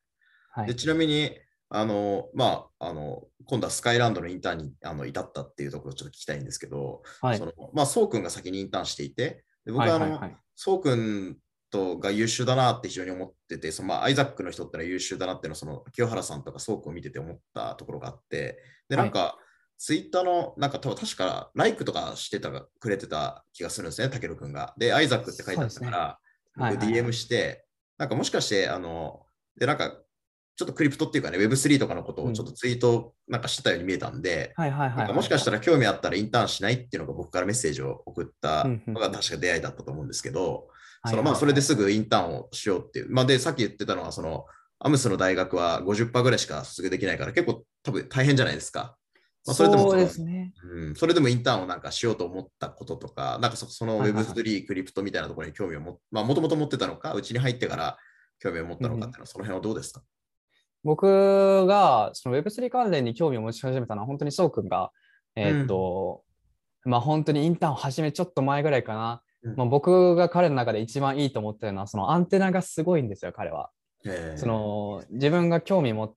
[0.56, 1.30] ではい、ちなみに、
[1.70, 11.36] あの、まあ、あの、今度はスカイランドのインターンにあの至ったっていうところをちょっと聞きたいんですけど、はいそのまあ、そうくんが先にインターンしていて、で僕はあの、はいはいはいそうくん
[11.70, 19.38] とが優秀だなって非常に思ってて、そのまあ、アイザックの人ってのは優秀だなっていうのは、その清原さんとかそうくんを見てて思ったところがあって、で、なんか、
[19.76, 24.74] ツイッターの、なんか多分確か、ライクとかしてたくれてた気がするんですね、たけるくんが。
[24.78, 26.27] で、アイザックって書いてあったから、はいはいはい
[26.58, 27.64] 僕 DM して、
[27.96, 29.22] なんかもしかして、あの、
[29.58, 29.92] で、なんか、
[30.56, 34.54] ちょっとクリプトっていうかね、Web3 とかのことをちょっとツイートなんかしてたように見えたんで、
[35.14, 40.62] もしかしたら興味あったらインターンしないっていうのが僕からメッセージを送ったのが確か出会いだったと思うんですけど、はい
[41.06, 43.06] そのまあそれですぐインターンをしようっていう。
[43.08, 44.46] まあで、さっき言ってたのは、その
[44.80, 48.97] アムスの大学は50%ぐらいしか卒業できないから結構多分大変じゃないですか。
[49.46, 50.52] まあ、それでもそうですね。
[50.62, 54.34] うん、それでもインターンをなんかしようと思ったこととか、なんかそそのはいはいはい。
[54.34, 57.96] Web3、クリプトみたいなところに興味を持っまあもともと持ってたのか、うちに入ってから
[58.40, 60.02] 興味を持ったのかっていうのは、その辺はどうですか？
[60.84, 64.90] 僕がその Web3 関連に興味を持ち始めたのは本当にそうくんが、
[65.34, 66.22] えーっと、
[66.84, 69.22] まあ本当にインターンを始めちょっと前ぐらいかな。
[69.42, 69.56] うん。
[69.56, 73.70] まあ、僕が彼の中で一番いいと思ってるのは、そのアンテナがすごいんですよ、彼は。
[74.04, 74.38] えー。
[74.38, 76.14] その自分が興味持っ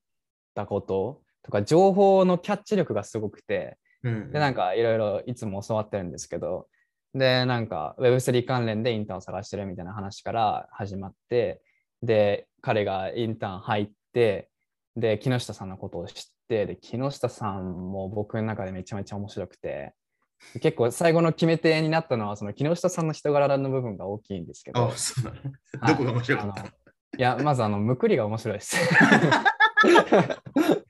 [0.54, 4.32] たこととか情報のキャッチ力がすごくて、うん。
[4.32, 6.66] で、なんかいろいろいつも教わってるんですけど、
[7.14, 11.60] で、なんか Web3 関連でインターンを探してるみたいな話から始まって、
[12.02, 14.48] で、彼がインターン入って、
[14.96, 19.94] で、木下さんのことを知って、で、木下さんも僕の中でめちゃめちゃ面白くて、
[20.60, 25.36] 結構最後の決め手になったのは、その木下さんの人柄の部分が大きいんですけどあ、、そうなの、
[25.80, 25.94] はい。
[25.94, 26.64] どこが面白かった？
[26.64, 26.70] い
[27.16, 28.76] や、まずあの、むくりが面白いです。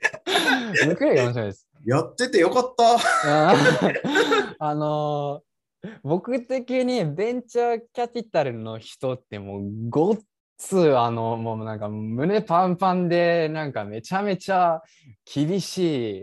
[0.76, 1.68] 面白いです。
[1.84, 2.98] やっててよかった。
[4.58, 5.52] あ のー
[6.04, 10.18] 僕的にベンチャーキャピタルの人ってもうごっ
[10.56, 14.80] つあのもうなんか胸パンパンでなんかめちゃめちゃ
[15.24, 15.78] 厳し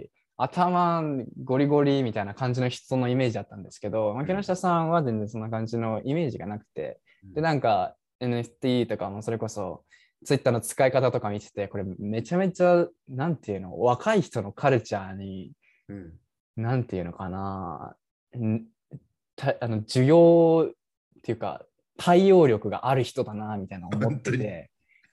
[0.06, 1.04] い頭
[1.44, 7.02] ゴリゴリみたいな感じの人のイメージだったんですけど、まあ木下さんは全然そんな感じのイメージがなくて
[7.36, 9.84] でなんか NFT とかもそれこそ
[10.26, 15.52] Twitter の使い方とか見ててこれめちゃめちゃなんていうの若い人のカルチャーに
[15.88, 16.14] うん
[16.60, 17.96] なんていうのかな、
[18.38, 18.64] ん
[19.36, 21.64] たあの需要っていうか、
[21.98, 24.70] 対応力がある人だな、みたいな思ってて、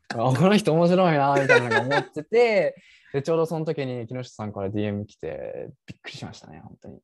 [0.09, 2.75] あこの人面白いな、みたいなのが思ってて、
[3.13, 6.97] でちょうどその時に木下さんから DM 来て、びっくりしましたね、本当に。
[6.97, 7.01] い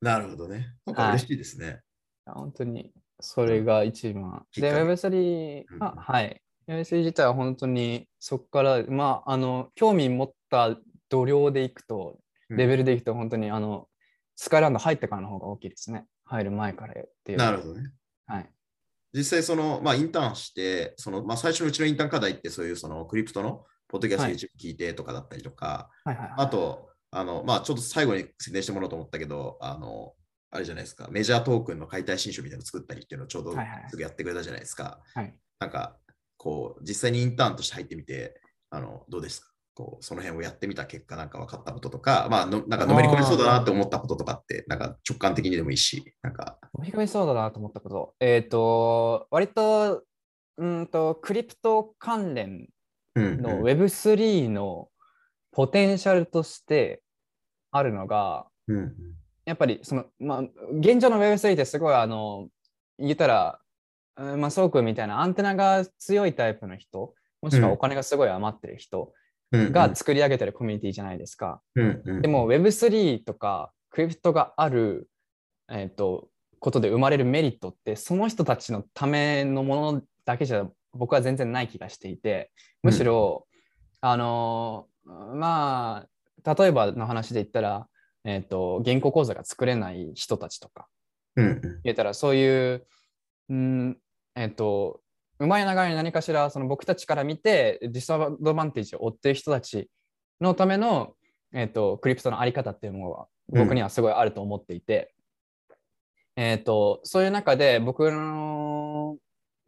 [0.00, 0.74] なるほどね。
[0.86, 1.80] なんか嬉しいですね。
[2.26, 4.46] や本当に、それが一番。
[4.54, 6.40] で、きっかけ Web3、うんあはい。
[6.68, 10.76] Web3 自体は本当にそこから、まあ、あの、興味持った
[11.08, 13.88] 度量でいくと、レベルでいくと本当にあの、
[14.36, 16.06] スカイランド入ってからの方が大きいですね。
[16.24, 17.38] 入る前からっていう。
[17.38, 17.90] なるほどね。
[18.26, 18.50] はい。
[19.12, 26.34] 実際その、まあ、インターンして、その、まあ、最初のうちのインターン課題ってそういうそのクリプトのポッドキャストはい YouTube 聞いてとかだったりとか、はいはいはい。
[26.38, 30.14] あと、あの、まあ、ちょっと最後に宣伝してもらおうと思ったけど、あの、
[30.50, 35.00] あれじゃないですか、メジャートークンの解体新書みたいなの作ったりっていうのをちょうどはいはいすぐやってくれたじゃないですか。
[35.14, 35.34] はい。
[35.58, 35.98] なんか、
[36.42, 39.52] こう、実際にインターンとして入ってみて、あの、どうですか？
[39.74, 48.14] こう、その辺をやってみた結果、なんか分かったこととか、まあの、なんかのめり込みそうだなって思ったこととかって、なんか直感的にでもいいし、なんか、飲み込みそうだなと思ったこと。
[48.18, 50.02] えっ、と、割と、
[50.58, 52.68] うんと、クリプト関連
[53.14, 53.62] うん、のうん。
[53.62, 54.88] Web3 の
[55.52, 57.02] ポテンシャルとして
[57.70, 58.94] あるのが、うんうん。
[59.44, 60.40] やっぱりその、まあ、
[60.78, 62.48] 現状の Web3 ってすごいあの、
[62.98, 63.58] 言ったら、
[64.16, 69.12] うんまあ、そうくんみたいなアンテナが強いタイプの人、もしくはお金がすごい余ってる人
[69.52, 71.60] うんが作り上げてるコミュニティじゃないですか。
[71.74, 72.22] うんうん。
[72.22, 75.08] でも Web3 とかクリプトがある、
[75.70, 82.50] えー、とことで生まれるメリットってその人たちのためのものだけじゃ僕は全然ない気がしていて
[82.82, 83.46] むしろ、
[84.00, 84.92] あのー
[85.34, 86.06] ま
[86.44, 87.88] あ例えばの話で言ったら、
[88.24, 90.86] えー、と原稿講座が作れない人たちとか
[91.36, 91.80] うんうん。
[91.84, 92.86] 言ったらそういう、
[93.48, 93.98] うん
[94.34, 95.00] えっ、と
[95.38, 99.90] うまい流れに何かしらその僕たちから見てディスアドバンテージを負っている人たち
[100.40, 101.14] のための、
[101.52, 105.14] えっ、と、クリプトのあり方っていうものは僕にはすごいあると思っていて、
[106.36, 109.16] えっ、と、そういう中で僕の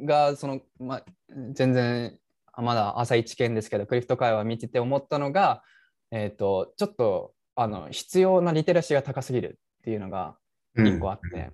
[0.00, 1.04] が、その、まあ、
[1.52, 2.18] 全然、
[2.56, 5.62] まだ朝一見ですけど、クリプト会話見てて思ったのが、
[6.10, 10.36] えっ、と、ちょっと、あの、必要なリテラシーが高すぎるっていうのが
[10.76, 11.50] 一個あって、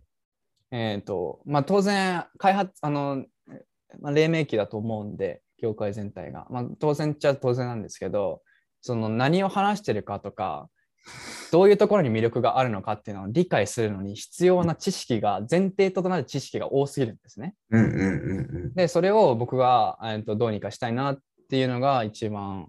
[0.70, 3.24] えっ、と、まあ、当然、開発、あの、
[4.00, 6.46] まあ、黎明期だと思うんで、業界全体が。
[6.50, 8.42] まあ、当然っちゃ当然なんですけど、
[8.80, 10.68] その何を話してるかとか、
[11.50, 17.54] どういうところに魅力があるのかっていうのを理解するのに必要な知識が、前提となる知識が多すぎるんですね。
[17.70, 18.74] うんうんうんうん。
[18.74, 22.68] で、それを僕が、えー、とどうにかしたいなっていうのが一番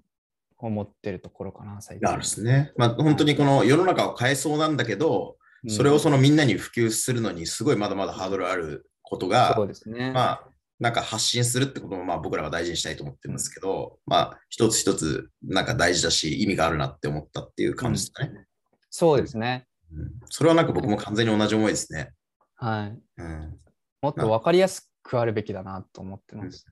[0.57, 2.05] 思ってるところかな、最近。
[2.05, 2.73] なるですね。
[2.77, 10.11] まあ本当にこの世の中を変えそうなんだけど、うんそれをそのみんなに普及するのにすごいまだまだハードルあることが、そうですね。
[10.11, 10.47] まあ
[10.79, 18.45] なんか発信するってこともまあ僕らは大事にしたいと思ってるんですけど、まあ一つ一つなんか大事だし意味があるなって思ったっていう感じですかね。
[18.89, 19.67] そうですね。
[19.93, 22.13] うんそれはなんか僕も完全に同じ思いですね。
[22.55, 22.99] はい。
[23.17, 23.59] うん。
[24.01, 26.65] もっと分かりやすくあるべきだなと思ってます。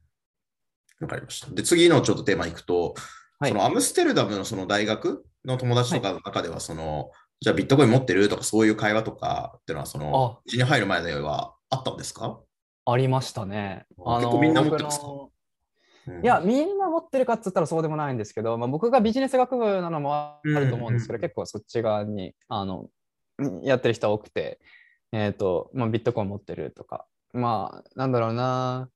[0.99, 1.51] わかりました。
[1.51, 2.93] で、次のちょっとテーマいくと、
[3.39, 8.27] はいそのアムステルダムのその大学の友達とかの中では、その、じゃあビットコイン持ってる？
[8.27, 12.41] とかそういう会話とかっていうのは、そのあ、うちに入る前ではあったんですか、
[12.85, 13.85] ありましたね。
[14.05, 15.05] あ結構みんな持ってますか？
[16.23, 21.29] いや、、みんな持ってるかっつったらそうでもないんですけど、まあ、僕がビジネス学部なのもあると思うんですけど、うんうんうん。
[21.29, 22.87] 結構そっち側にあの
[23.61, 24.59] やってる人多くて、
[25.11, 28.89] えっ、と、まあ、ビットコイン持ってるとか、まあ、なんだろうな、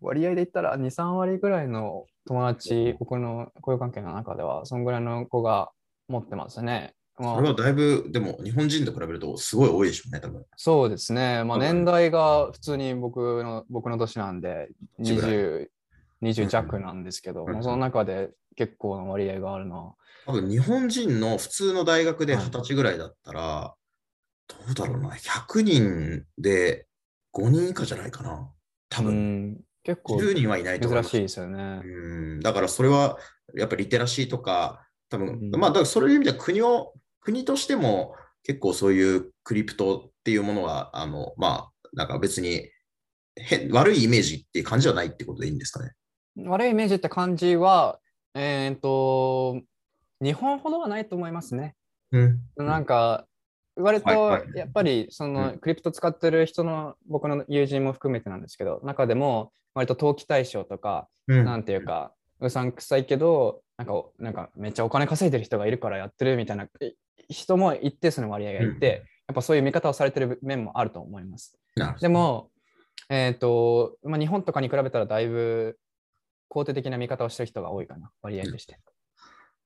[0.00, 5.70] 割合で言ったら2、3割ぐらいの友達、僕の雇用関係の中では、そのぐらいの子が
[6.08, 6.94] 持ってますね。
[7.18, 10.44] まあそれはだいぶ、でも日本人と比べるとすごい多いでしょうね、多分。
[10.56, 11.44] そうですね。
[11.44, 15.68] まあ、うん年代が普通に僕の僕の年なんで、一ぐらい20、
[16.22, 19.94] 20弱なんですけど、うんまあその中で結構な割合があるな。
[20.26, 23.74] 多分日本人の普通の大学ではい20歳ぐらいだったら、
[24.48, 26.86] どうだろうな、100人で
[27.32, 28.50] 5人以下じゃないかな。
[28.88, 31.80] 多う分、ん、結構10人はいないと思います珍しいですよね。
[31.84, 31.88] う
[32.36, 33.18] んだからそれは
[33.54, 42.68] やっぱりリテラシーとか、多分、うんまあだからそういう意味では国を、国としても結構そういうクリプトっていうものは、あの、まあ、なんか別に
[43.36, 45.92] 変悪いイメージっていう感じはないってことでいいんですかね。
[46.46, 47.98] 悪いイメージって感じは、
[48.34, 49.60] えっ、と、
[50.20, 51.74] 日本ほどはないと思いますね。
[52.12, 52.40] うん。
[52.56, 53.26] なんか、
[53.76, 54.10] 割と
[54.54, 66.94] やっぱりそのうクリプト使ってる人の僕の友人も含めてなんですけど、中でも割と投機対象とか、うんなんていうか、うさんくさいけど、なんか、なんかめっちゃお金稼いでる人がいるからやってるみたいなえ
[67.28, 71.56] 人も一定数の割合がいて、うんやっぱそういう見方をされてる面もあると思います。
[72.00, 72.50] でも、
[73.08, 75.78] えっ、と、まあ、日本とかに比べたらだいぶ
[76.50, 78.78] 肯定的な見方をしてる人が多いかな、割合として。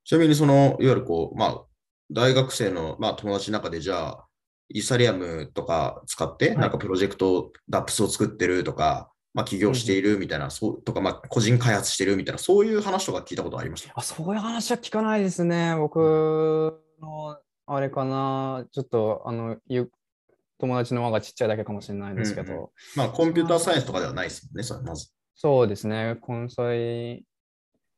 [0.05, 1.65] ちなみにその、いわゆるこう、まあ、
[2.11, 4.25] 大学生の、まあ、友達の中でじゃあ、
[4.71, 13.93] イーサリアムとか使って、いなんかプロジェクト、ダップスを作ってるとか、まあ、起業しているみたいな、そうとか、まあ、個人開発してるみたいな、そういう話とか聞いたことありました？
[13.95, 15.75] あそういう話は聞かないですね。
[15.77, 19.91] 僕のあれかな、ちょっとあのゆ
[20.59, 25.11] 友達の輪がちっちゃいだけかもしれないんですけど、うんまあ、コンピューターサイエンスとかではないですもんね、それまず。
[25.35, 27.25] そうですね、根菜、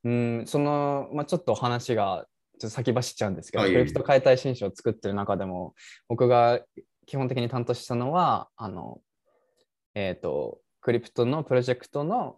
[0.05, 2.27] うん、その、まあ、ちょっと話が
[2.59, 5.75] ちょっと先走っちゃうんですけど、クリプト解体新書を作ってる中でも、
[6.09, 6.61] 僕が
[7.07, 9.01] 基本的に担当したのは、あの、
[9.95, 12.37] えっ、と、クリプトのプロジェクトの、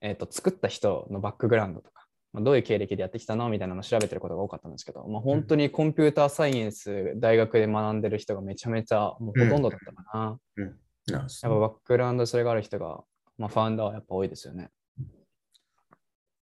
[0.00, 10.38] えー、と作った人のバックグラウンドとか、まあ、どういう経歴でやってきたのみたいなのを調べてることが多かったんですけど、まあ、本当にコンピューターサイエンス大学で学んでる人がめちゃめちゃもうほとんどだったかな。
[10.54, 11.16] なるほど。
[11.16, 13.00] やっぱバックグラウンドそれがある人が、
[13.38, 14.70] まあ、ファウンダーはやっぱ多いですよね。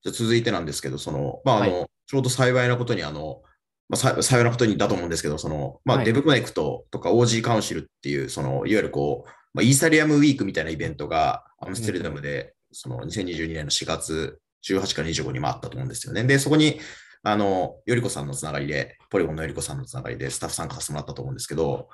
[0.03, 3.41] じゃあ続いてなんですけど、その、まあ、あの、はちょうど幸いなことに、あの、
[3.89, 6.05] まあ、さ幸いなことにだと思うんですけど、その、まあ、はい。
[6.05, 16.23] デブコネクトとか OG カウンシルっていう、その、いわゆるこう、まあ、イーサリアムウィークみたいなイベントがアムステルダムで、その2022年の4月18から25にもあったと思うんですよね。
[16.25, 16.79] で、そこに、
[17.23, 21.89] あの、よりこさんのつながりで、ポリゴンのよりこさんのつながりでスタッフ参加させてもらったと思うんですけど、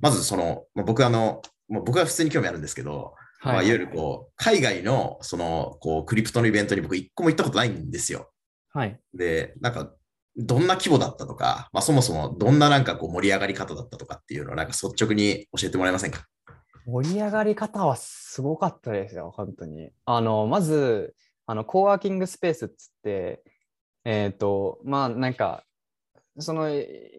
[0.00, 8.30] まずその、まあ、僕あの、もう僕は普通に興味あるんですけど、まあ、いわゆるこう、海外の、その、こう、クリプトのイベントに僕一個も行ったことないんですよ。
[8.72, 8.96] はい。
[9.12, 9.92] で、なんか、
[10.40, 16.26] どんな規模だったとか、まあ、そもそもどんななんかこう盛り上がり方だったとかっていうのをなんか率直に教えてもらえませんか？
[16.88, 19.90] 盛り上がり方はすごかったですよ、本当に。
[20.06, 21.14] あの、まず、
[21.46, 23.42] あの、コーワーキングスペースっつって、
[24.06, 25.64] えっ、と、まあ、なんか、
[26.38, 26.70] その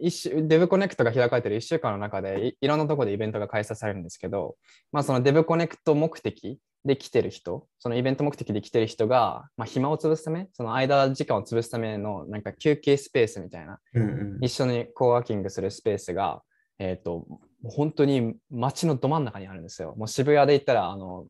[0.01, 4.55] 一週、 Devconnect が開かれてる1週間の中でい、いろんなところでイベントが開催されるんですけど、
[4.91, 14.05] まあ、その Devconnect 目的で来てる人、そのイベント目的で来てる人が、まあ、暇を潰すため、その間時間を潰すためのなんか休憩スペースみたいな、うんう
[14.39, 16.41] ん一緒にコワーキングするスペースが、
[16.80, 17.28] えっ、と、
[17.62, 19.93] もう本当に街のど真ん中にあるんですよ。
[19.97, 21.26] もう渋谷で言ったら、あの、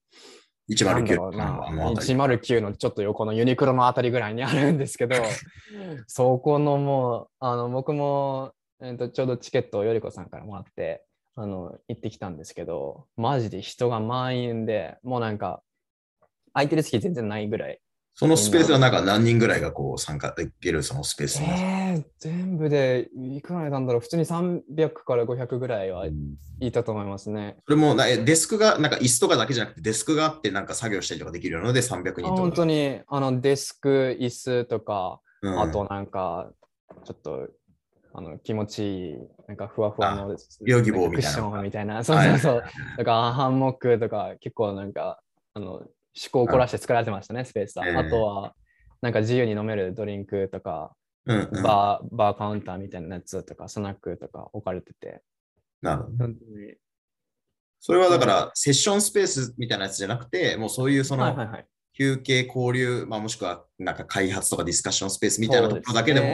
[0.69, 5.15] なんだ109ろうなあの辺り109のちょっと横のユニクロのあたりぐらいにあるんですけど、
[6.07, 11.03] そこのもう、あの僕も、えー、とちょうどチケットをよりこさんからもらって
[11.35, 15.63] あの行ってきたんですけど、マジで人が満員で、もうなんか、
[16.53, 17.79] 空いてる席全然ないぐらい。
[18.19, 26.11] そのスペースはなんか何人ぐらいがこう参加できるそのスペースえー、全部でいくらなんだろう、普通に300から500ぐらいはる
[26.59, 27.55] いたと思いますね。
[27.65, 32.23] それもデスクが、なんか椅子とかだけじゃなくてデスクがあってなんか作業したりとかできるので300人と？
[32.23, 32.29] か。
[32.31, 36.51] 本当にあのデスク、椅子とか、うんあとなんか、
[37.05, 37.47] ちょっと、
[38.11, 39.17] あの気持ちいい、
[39.47, 42.03] なんかふわふわのヨギボーみたいなクッションみたいな。
[42.03, 42.63] そうそうそう。
[42.97, 45.21] だからハンモックとか結構なんか、
[45.53, 45.83] あの、
[46.21, 47.87] 思考を凝らして作られてましたね、スペースは。
[47.87, 48.55] ええあとは、
[49.01, 50.93] なんか自由に飲めるドリンクとか、
[51.25, 55.21] うんうんバー、バーカウンターみたいなやつとか、スナックとか置かれてて。
[55.81, 56.33] なるほど
[57.81, 61.33] それはだから、セッションスペースみたいなやつじゃなくて、もうそういうその。
[61.93, 66.27] 休憩、交流、まあ、もしくはなんか開発とかディスカッションスペースみたいなところだけでも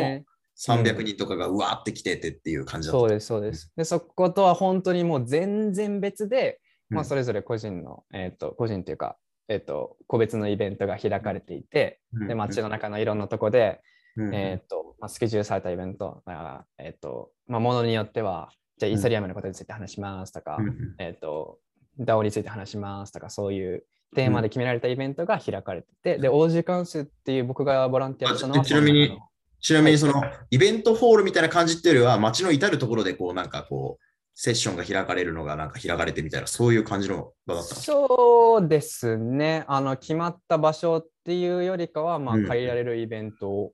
[0.54, 3.00] そうすね300人とかがうわーって来ててっていう感じだった。
[3.00, 3.72] そうです、そうです。
[3.76, 6.60] で、そことは本当にもう全然別で、
[6.90, 9.18] まあ、うんそれぞれ個人の、えっ、と、個人というか、
[9.48, 12.28] えっ、と、個別のイベントが開かれていて、うん。
[12.28, 13.82] で、街の中のいろんなとこで、
[14.18, 14.36] うん。
[14.36, 20.58] えっ、と、まあ、スケジュールされたイベント、だからえっ、と、まあ、ものによっては、じゃあ、イーサリアムのことについて話しますとか、
[21.00, 21.60] えっ、と、
[22.00, 23.86] DAO について話しますとか、そういう
[24.16, 26.30] テーマで決められたイベントが開かれてて、で、
[26.64, 29.18] カウンスっていう僕がボランティアをしたのは、あちなみに
[29.60, 30.14] ちなみにその
[30.52, 34.05] イベントホールみたいな感じっていうよりは、街の至るところでこうなんかこう、
[34.36, 39.64] セッションが開かれるのがなんか開かれてみたいな、そういう感じの場だったそうですね。
[39.68, 43.72] あの、決まった場所っていうよりかは、まあ、うん借りられるイベントを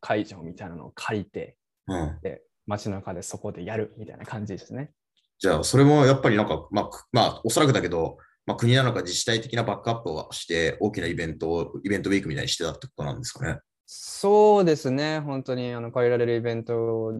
[0.00, 1.56] 会場みたいなのを借りて、
[1.88, 2.18] うん。
[2.22, 4.92] で、街の中でそこでやるみたいな感じですね。
[5.38, 13.58] じゃあ、それもやっぱりなんか、まあ、くまあ、おそらくだけど、まあ、国なのか自治体的なバックアップをして、大きなイベントを、イベントウィークみたいにしてたってことなんですかね？
[13.96, 15.20] そうですね。
[15.20, 17.12] 本当にあの借りられるイベント、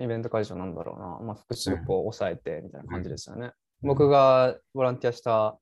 [0.00, 1.18] イベント会場なんだろうな。
[1.24, 3.46] まあ、複数こう抑えてみたいな感じですよね。
[3.46, 3.52] うん
[3.82, 5.58] 僕がボランティアした、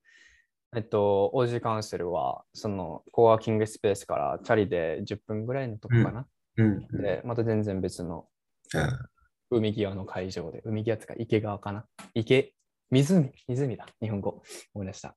[0.73, 6.25] えっと、OG カウンセルは、そのコワーキングスペースからチャリで10分ぐらいのとこかな。
[6.55, 6.65] うん。
[6.65, 8.25] うんで、また全然別の
[9.51, 11.85] うん海際の会場で、海際とか池側かな。
[12.13, 12.53] 池、
[12.89, 14.41] 湖、湖だ、日本語。
[14.73, 15.15] 思い出した。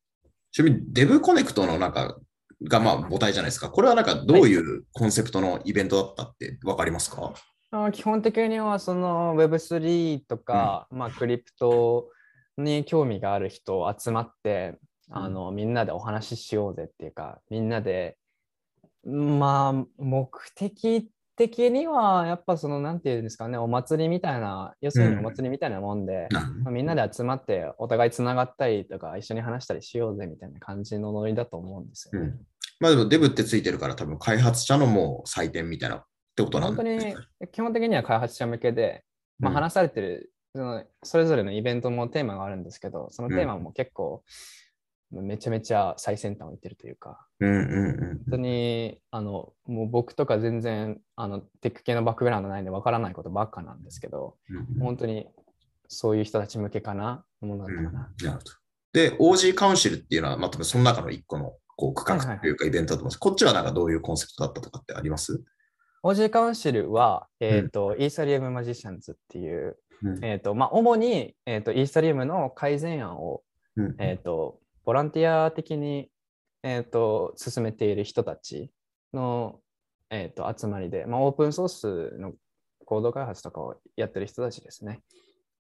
[0.50, 2.18] ちなみに、デブコネクトのなんか、
[2.62, 3.70] がまあ母体じゃないですか。
[3.70, 7.32] これはなんかどういうコンセプトのイベントだったってわかりますか、
[7.70, 12.08] あ基本的にはその Web3 とか、まあ、クリプト
[12.56, 14.78] に興味がある人集まって、
[15.10, 18.16] あのみんなでお話ししようぜっていうか、みんなで、
[19.04, 32.26] まあ、目的的には、やっぱその、なんていうんですかね、お祭りみたいな、要するにお祭りみたいなもんで、なまあみんなで集まってお互いつながったりとか一緒に話したりしようぜみたいな感じのノリだと思うんですよね。
[32.26, 32.40] うん。
[32.80, 36.04] まあでもデブってついてるから多分開発者のもう採点みたいなっ
[36.36, 37.16] てことなん本当ですに
[37.52, 39.04] 基本的には開発者向けで、
[39.38, 44.24] まあ、うん話されてる、そのそれぞれのイベントもテーマがあるんですけど、そのテーマも結構、
[45.10, 54.80] めちゃめちゃ最先端をいってるというか、うんうん本当にあのもう僕とか全然あのテック系のバックグラウンドないんでわからないことばっかなんですけど、うん。
[54.80, 55.26] 本当に
[55.88, 57.98] そういう人たち向けかな、ものだうんったかな。
[58.00, 58.52] なるほど。
[58.92, 63.18] で、OG カウンシルっていうのは、まあ、その中の一個のこう区画というかイベントだと思います。
[63.18, 65.42] こっちはなんかどういうコンセプトだったとかってあります
[66.02, 73.42] ？OG カウンシルは、えっ、と、イーサリアムマジシャンズっていう、うんえっ、と、まあ、主に、えっ、と、イーサリアムの改善案を、
[73.76, 74.58] うんえっ、と、
[74.88, 76.08] ボランティア的に、
[76.62, 78.70] えっ、と、進めている人たち
[79.12, 79.60] の、
[80.08, 82.32] えっ、と、集まりで、まあ、オープンソースの
[82.86, 85.02] コード開発とかをやってる人たちですね。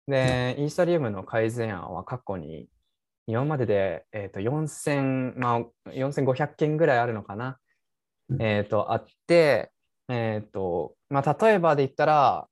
[0.07, 2.65] で、イーサリアムの改善案は過去に、
[3.28, 7.59] 今までで、えっ、と、4000、まあ、4500件ぐらいあるのかな。
[8.30, 9.72] うんえっ、と、あって、
[10.09, 12.47] えっ、と、まあ、例えばで言ったら、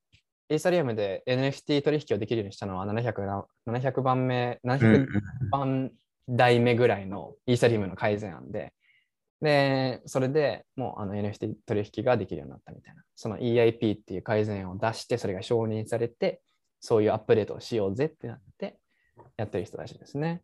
[0.50, 5.08] イーサリアムで NFT 取引をできるようにしたのは700な700番目、うん700
[5.50, 5.92] 番
[6.30, 8.74] 台目ぐらいのイーサリアムの改善案で、
[9.42, 13.04] で、それでもうあの NFT 取引ができるようになったみたいな。
[13.16, 16.42] その EIP っていう改善案を出して、それが承認されて、
[16.80, 18.78] そういうアップデートをしようぜってなって、
[19.38, 20.42] やってる人たちですね。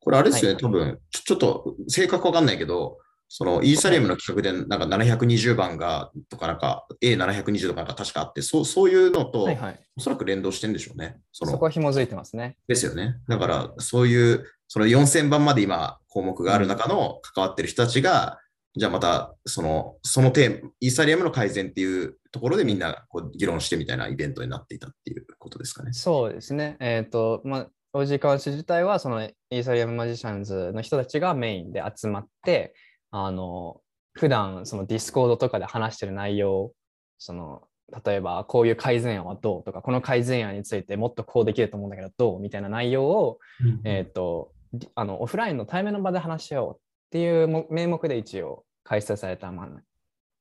[0.00, 2.98] これあれですよね、はい多分ちょ、ちょっと正確わかんないけど、
[3.28, 9.80] そのイーサリアムの企画でなんか720番がとかなんか A720 とかなんか確かあって、そうそういうのとはいはい。
[9.96, 11.20] おそらく連動してんでしょうね。
[11.32, 12.56] そのそこは紐づいてますね。
[12.66, 13.16] ですよね。
[13.28, 18.38] だからそういうその4000番まで今項目がある中の関わってる人たちが、
[18.76, 25.92] じゃあまた、その、そのテーマ、イーサリアムの改善っていうところでみんなこう議論してみたいなイベントになっていたっていうことですかね。
[25.92, 26.76] そうですね。
[26.80, 32.74] えっ、と、まあ、OG カウンシ自体は、その Ethereum Magicians の人たちがメインで集まって、
[33.10, 33.80] あの、
[34.12, 36.72] 普段その Discord とかで話してる内容、
[37.18, 37.62] その、
[38.04, 43.38] 例えばこういう改善案はどうとか、この改善案についてもっとこうできると思うんだけどどうみたいな内容を、
[43.84, 46.80] えっ、と、りあのオフラインの対面の場で話し合おうっ
[47.10, 49.68] ていうも名目で一応開催された、まあ、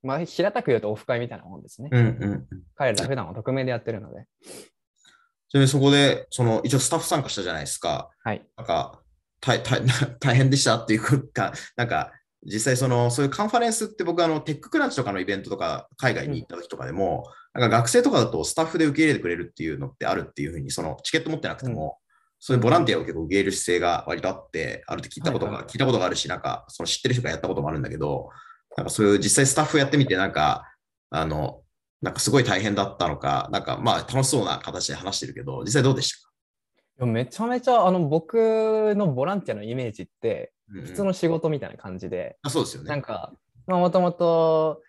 [0.04, 1.90] まあ、平たく言うとオフ会みたいなもんですね。
[1.92, 2.48] うんうんうん。
[2.76, 4.26] 彼ら普段は匿名でやってるので。
[5.50, 8.10] ちなみにそこで、その、一応スタッフ参加したじゃないですか。
[8.24, 8.46] はい。
[8.58, 9.02] なんか、
[9.40, 9.82] 大 大
[10.20, 12.12] 大変でしたっていうか、なんか、
[12.46, 21.98] 実際その、そういうカンファレンスって僕、あの、テッククランチとかのイベントとか、海外に行った時とかでも、なんか学生とかだとスタッフで受け入れてくれるっていうのってあるっていうふうに、その、チケット持ってなくても、
[22.40, 28.30] そういうボランティアを結構受け入れる姿勢が割とあって、あるって聞いたことが、はいはい聞いたことがあるし、なんか、その知ってる人がやったこともあるんだけど、
[28.76, 30.64] なんかそういう実際スタッフやってみて、なんか、
[31.10, 31.62] あの、
[32.00, 36.27] なんかすごい大変だったのか、なんかまあ楽しそうな形で話してるけど、実際どうでした？
[36.27, 36.27] かい
[37.00, 42.90] やめちゃめちゃあの僕のボランティアのイメージって普通の仕事みたいな感じで、あそうですよね。
[42.90, 43.34] なんか
[43.68, 44.82] もともと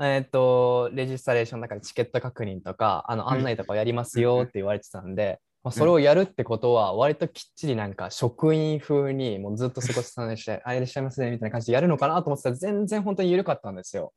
[0.00, 14.12] えっ、とレジスタレーションの中でチケット確認とかあの案内とかやりますよって言われてたんで、まあ、それをやるってことは割ときっちりなんか職員風にもうずっと過ごしさんでしてあいらっしゃいますねみたいな感じでやるのかなと思ってたら全然本当に緩かったんですよ。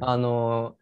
[0.00, 0.76] あの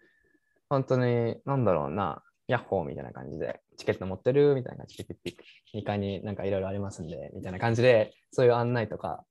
[0.69, 9.25] 本当に、なんだろうな、ヤッホーみたいな感じで、チケット持ってるみたいな感じで、ピッピッピッ、2階になんかいろいろありますんで、みたいな感じで、そういう案内とか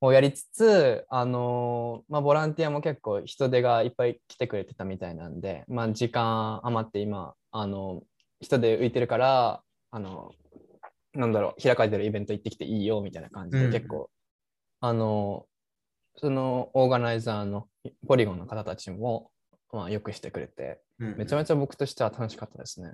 [0.00, 8.02] をやりつつ、あのまあ、ボランティアも結構人手がいっぱい来てくれてたみたいなんで、まあ、時間余って今、あの
[8.40, 10.32] 人手浮いてるから、あの
[11.12, 14.10] なんだろう、開かれてるイベント行ってきていいよみたいな感じで、うん結構、
[14.80, 15.46] あの
[16.16, 17.66] そのオーガナイザーの
[18.06, 19.30] ポリゴンの方たちも、
[19.72, 22.92] まあ、よくしてくれて、うんめちゃめちゃ僕としては楽しかったですね。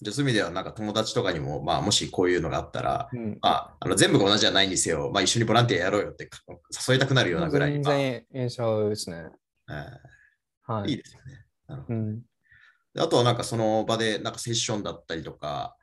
[0.00, 6.38] じゃあそういう意味では、なんか友達とかにも、まあ、もしこういうのがあったら、うん、まあ、あの全部が同じじゃないにせよ、まあ、一緒にボランティアやろうよってか
[6.88, 9.28] 誘いたくなるようなぐらい、全まあ然印象ですね。
[9.68, 9.72] え
[10.72, 10.86] はい。
[10.86, 11.44] ーいいですよね。
[11.66, 11.94] なるほど。
[11.94, 12.20] うん、
[12.94, 15.76] であとはなんかその場でなんかセッションだったりとか、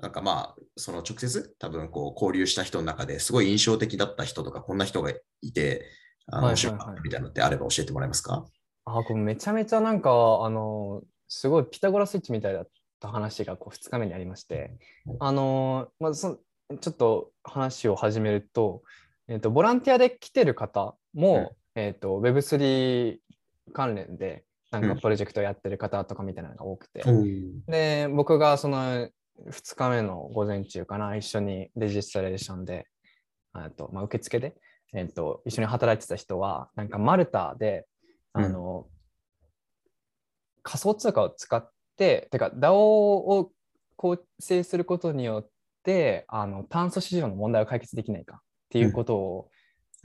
[0.00, 5.12] なんかまあ、その直接多分こう交流した人の中ですごい印象的だった人とか、こんな人が
[5.42, 5.84] いて、
[6.28, 8.46] あの面白かったみたいなのってあれば教えてもらえますか？
[8.84, 10.10] あ、これめちゃめちゃなんか、
[10.42, 12.68] あの、すごいピタゴラスイッチみたいだっ
[13.00, 14.76] た話がこう2日目にありまして、
[15.20, 16.38] あの、まずそ
[16.80, 18.82] ちょっと話を始めると、
[19.28, 23.18] えっと、ボランティアで来てる方も、えっと、Web3
[23.72, 25.00] 関連で、なんかうん。
[25.00, 27.64] プロジェクトやってる方とかみたいなのが多くて、うん。
[27.66, 29.08] で、僕がその
[29.50, 32.86] 2日目の午前中かな、一緒にレジストレーションで、
[33.52, 34.54] あとまあ、受付で、
[34.92, 37.86] えっと、一緒に働いてた人は、なんかマルタで、
[38.32, 38.86] あの、
[40.62, 43.50] 仮想通貨を使って、てか DAO を
[43.96, 45.50] 構成することによっ
[45.82, 48.40] て、あの炭素市場の問題を解決できないかっ
[48.70, 49.50] ていうことを、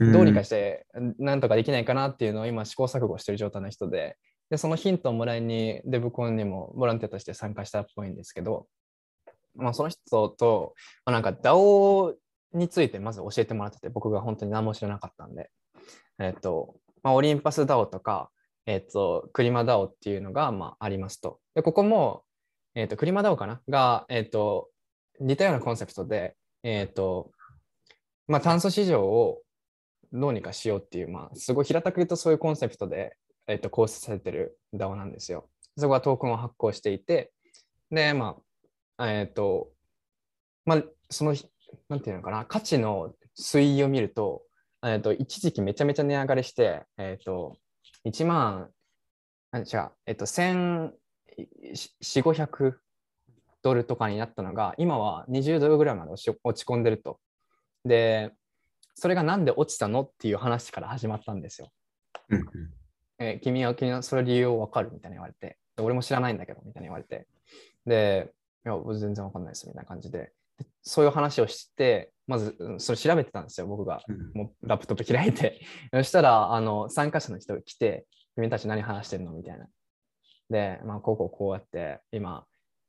[0.00, 0.86] どうにかして、
[1.18, 4.16] なんとかできないかなっていうのを今試行錯誤してる状態の人で、
[4.50, 8.66] で、そのヒントをもらいに、デブコンにもボランティアとして参加したっぽいんですけど、
[9.54, 10.74] まあ、その人と、
[11.06, 12.14] まあ、なんか DAO
[12.52, 15.50] についてまず教えてもらってて、僕が本当に何も知らなかったんで、
[16.18, 18.30] えっと、まあ、オリンパス DAO とか、
[18.66, 21.40] えっと、クリマ DAO っていうのが、まあ、ありますと。
[21.54, 22.24] で、ここも、
[22.74, 24.68] えっと、クリマ DAO かなが、えっと、
[25.20, 27.30] 似たようなコンセプトで、えっと、
[28.26, 29.42] まあ、炭素市場を
[30.12, 35.48] どうにかしようっていう、まあ、すごい平たく言うとそういうコンセプトで、えっと、構成されてる DAO なんですよ。
[35.76, 37.32] そこはトークンを発行していて、
[37.90, 38.36] で、ま
[38.96, 39.70] あ、えっと、
[40.64, 41.34] まあ、その、
[41.88, 44.42] なんていうのかな、価値の推移を見ると、
[44.84, 47.56] えっと、一時期めちゃめちゃ値上がりして、えっと、
[48.04, 48.70] 1万、
[49.50, 50.92] あ違う、えっと、1400、
[52.00, 52.74] 500
[53.62, 57.18] ドルとかになったのが、今は20ドルぐらいまで落ち込んでると。
[57.84, 58.32] で、
[58.94, 61.70] それがなんで落ちたのっていう話から始まったんですよ。
[63.18, 67.26] えー君は君はそれ理由を分かるみたいに言われて、で俺も知らないんだけどみたいに言われて、
[67.86, 68.32] で、
[68.66, 70.32] いや、僕全然分かんないですみたいな感じで、で
[70.82, 74.00] そういう話をして、まずうんそれ調べてたんですよ、僕が。
[74.08, 75.60] うんもうラップトップ開いて。
[75.92, 79.66] そしたら、あの、参加者の人が来て、君たち何話してるのみたいな。
[80.50, 82.46] で、まあ、こうこうこうやって、今、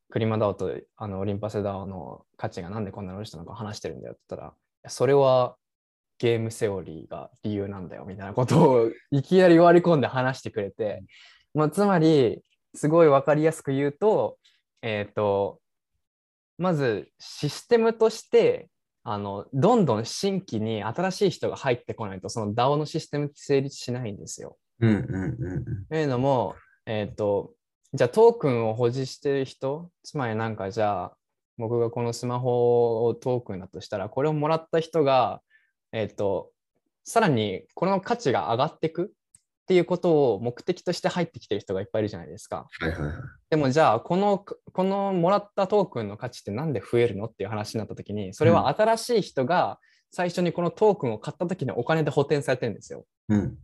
[0.09, 4.53] クリマダオとあのオリンパスダオの価値がなんでこんなに落ちたのか話してるんだよって言ったら、
[4.88, 5.57] それは
[6.18, 11.03] ゲームセオリーが理由なんだよみたいなことを いきなり割り込んで話してくれて、
[11.53, 12.43] まあ、つまり、
[12.74, 14.38] すごい分かりやすく言うと、
[14.82, 15.59] えっ、と、
[16.57, 18.69] まずシステムとして
[19.07, 24.57] あのどんどん新規に新しい人が入ってこないと、その DAO のシステムって成立しないんですよ。
[24.79, 26.55] うんうんうんというのも、
[26.87, 27.53] えっ、と、
[27.93, 31.17] じゃあトークンを保持してる人、つまりなんかじゃあ、
[31.57, 35.41] 僕がこのスマホをトークンだとしたら、これをもらった人が、
[35.91, 36.49] えっ、と、
[37.03, 39.13] さらにこの価値が上がっていく
[39.66, 42.68] っていうことを目的として入ってきてる人がいっぱいいるじゃないですか。
[42.80, 43.13] はいはいはい。
[43.49, 49.80] でもじゃあこのこのもらったトークンの価値ってなんで増えるのっていう話になった時にそれは新しい人が
[50.11, 53.05] 最初にこのトークンを買った時にお金で補填されてるんですよ。
[53.30, 53.57] うん。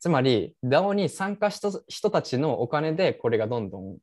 [0.00, 3.98] つまり DAO に参加した人たちのお金でこれがどんどん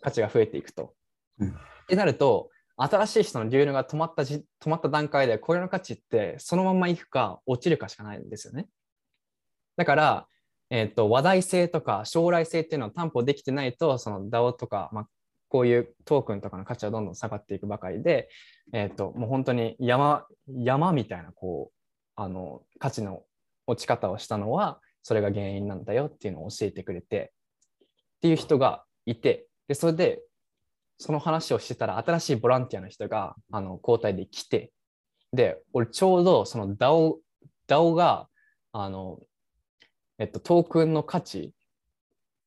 [0.00, 0.94] 価値が増えていくと。
[1.38, 1.54] うんっ
[1.88, 8.68] てなると新しい人の流入が止まったじ止まった段階でこれの価値ってそのままいくか落ちるかしかないんですよね。
[9.78, 10.26] だから、
[10.70, 15.08] えっと話題性とか将来性っていうのを担保できてないとその DAO とか、まあ、
[15.48, 18.28] こういうトークンとかの価値はどんどん下がっていくばかりで、
[18.72, 21.74] えっともう本当に山山みたいなこう
[22.16, 23.22] あの価値の
[23.66, 27.32] 落ち方をしたのはそれが原因なんだよっていうのを教えてくれて
[28.16, 30.20] っていう人がいてでそれで
[30.98, 34.72] その話をしてたら新しいボランティアの人があの交代で来て
[35.32, 37.16] で俺ちょうどその DAO,
[37.68, 38.28] DAO が
[38.72, 39.18] あの、
[40.18, 41.54] えっと、トークンの価値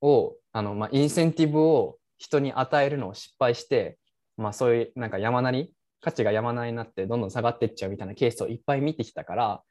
[0.02, 3.98] をあの、まあ、インセンティブを人に与えるのを失敗して、
[4.38, 9.62] まあ、そういうなんか山なり価値が山なりになってどんどん下がっていっちゃうみたいなケースをいっぱい見てきたから、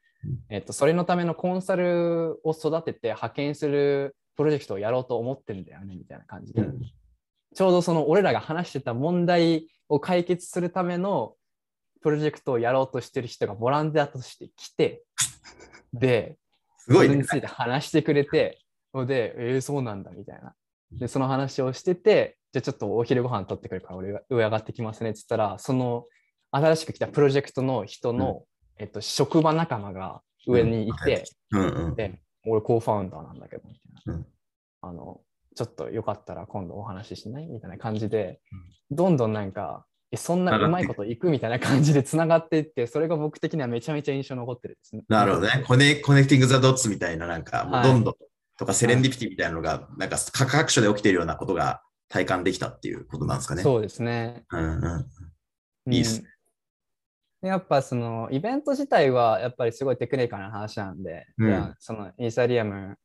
[0.49, 6.81] えっと、それのためのコンサルを育てて派遣するプロジェクトをやろうと思ってるんだよねみたいな感じで、うん。
[7.53, 11.35] ちょうどその俺らが話してた問題を解決するための
[12.01, 15.03] プロジェクトをやろうとしてる人がボランティアとして来て、
[15.93, 16.37] で、
[16.85, 17.25] すごいねそれに。
[17.25, 18.59] ついて話してくれて、
[18.93, 20.53] ので、えー、そうなんだみたいな。
[20.91, 26.05] で、その話をしてて、じゃあちょっとお昼ご飯取ってくるから俺が上上がってきますねって言ったら、その
[26.51, 28.43] 新しく来たプロジェクトの人の、
[28.77, 31.95] えっと、職場仲間が上にいて、うんうん。
[31.95, 34.13] で、俺コーファウンダーなんだけど、みたいな。
[34.13, 34.25] うん
[34.83, 35.21] あの、
[35.55, 37.45] ちょっとよかったら今度お話ししない？
[37.45, 38.41] みたいな感じで、
[38.89, 45.03] どんどんなんか、えそんなうまいこといくみたいな感じでつながっていって、それが僕的にはめちゃめちゃ印象に残ってるですね。
[45.07, 45.63] なるほどね。
[45.65, 48.15] コネコネクティング・ザ・ドッツみたいな、なんか、もうはいどんどん
[48.57, 53.63] とか、セレンディピティみたいなのが、なんか、各所で起きているようなことが体感できたっていうことなんですかね。
[53.63, 54.43] そうですね。
[54.51, 55.07] うんう
[55.87, 55.93] ん。
[55.93, 56.31] いいっすねうん
[57.43, 62.97] やっぱそのイベント自体はやっぱりすごいテクニカルな話なんで、うんそのイーサリアム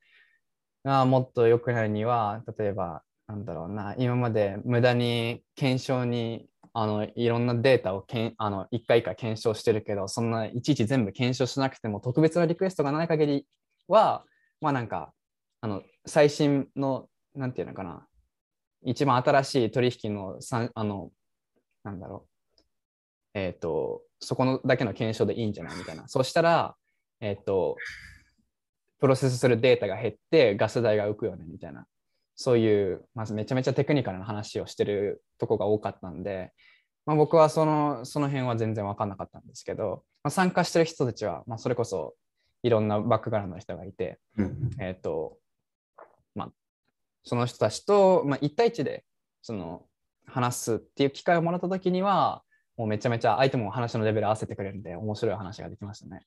[0.84, 6.48] がもっと良くなるには、例えばなんだろうな、今まで無駄に検証に
[6.78, 13.46] あのいろんなデータをけんあの一回一回検証してるけど、そんないちいち全部検証しなくても特別なリクエストがない限り
[13.88, 14.26] は、
[14.60, 15.14] まあなんか
[15.62, 18.06] あの最新の、なんていうのかな、
[18.84, 21.12] 一番新しい取引のさあの、
[21.82, 22.60] なんだろう、
[23.32, 26.06] えっ、と、そこのだけの検証でいいんじゃないみたいな。
[26.08, 26.76] そしたら、
[27.22, 27.76] えっ、と、
[29.00, 31.86] プロセスするデータが減ってガス代が浮くよねみたいな。
[32.36, 36.52] そういう、まずめちゃめちゃテクニカルな話をしてるとこが多かったんで、
[37.06, 42.14] まあ、僕はそのその辺は全然分かんなかったんですけど、まあ、参加してる人たちは、まあ、それこそ
[42.62, 44.18] いろんなバックグラウンドの人がいて、
[44.80, 45.38] えっ、と、
[46.34, 46.52] まあ、
[47.22, 49.04] その人たちと、まあ、1対1で
[49.40, 49.84] その
[50.26, 52.42] 話すっていう機会をもらったときには、
[52.76, 56.26] もうめちゃめちゃ相手も話のレベル合わせてくれるんで、面白い話ができましたね。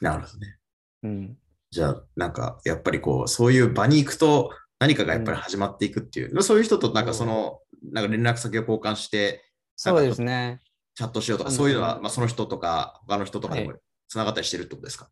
[0.00, 0.56] なるほどね。
[1.02, 1.38] うん。
[1.70, 4.50] じゃあ、なんか、やっぱりこう、そういう場に行くと、
[4.84, 7.60] 何かがやっぱり始まっていくっていう、そういう人となんかその、
[7.90, 9.42] なんか連絡先を交換して、
[9.76, 10.60] そうですね。
[10.94, 11.56] チャットしようとか、うん。
[11.56, 13.76] そういうのは、まあ、その人とか、他の人とかでもは
[14.08, 15.08] つながったりしてるってことですか、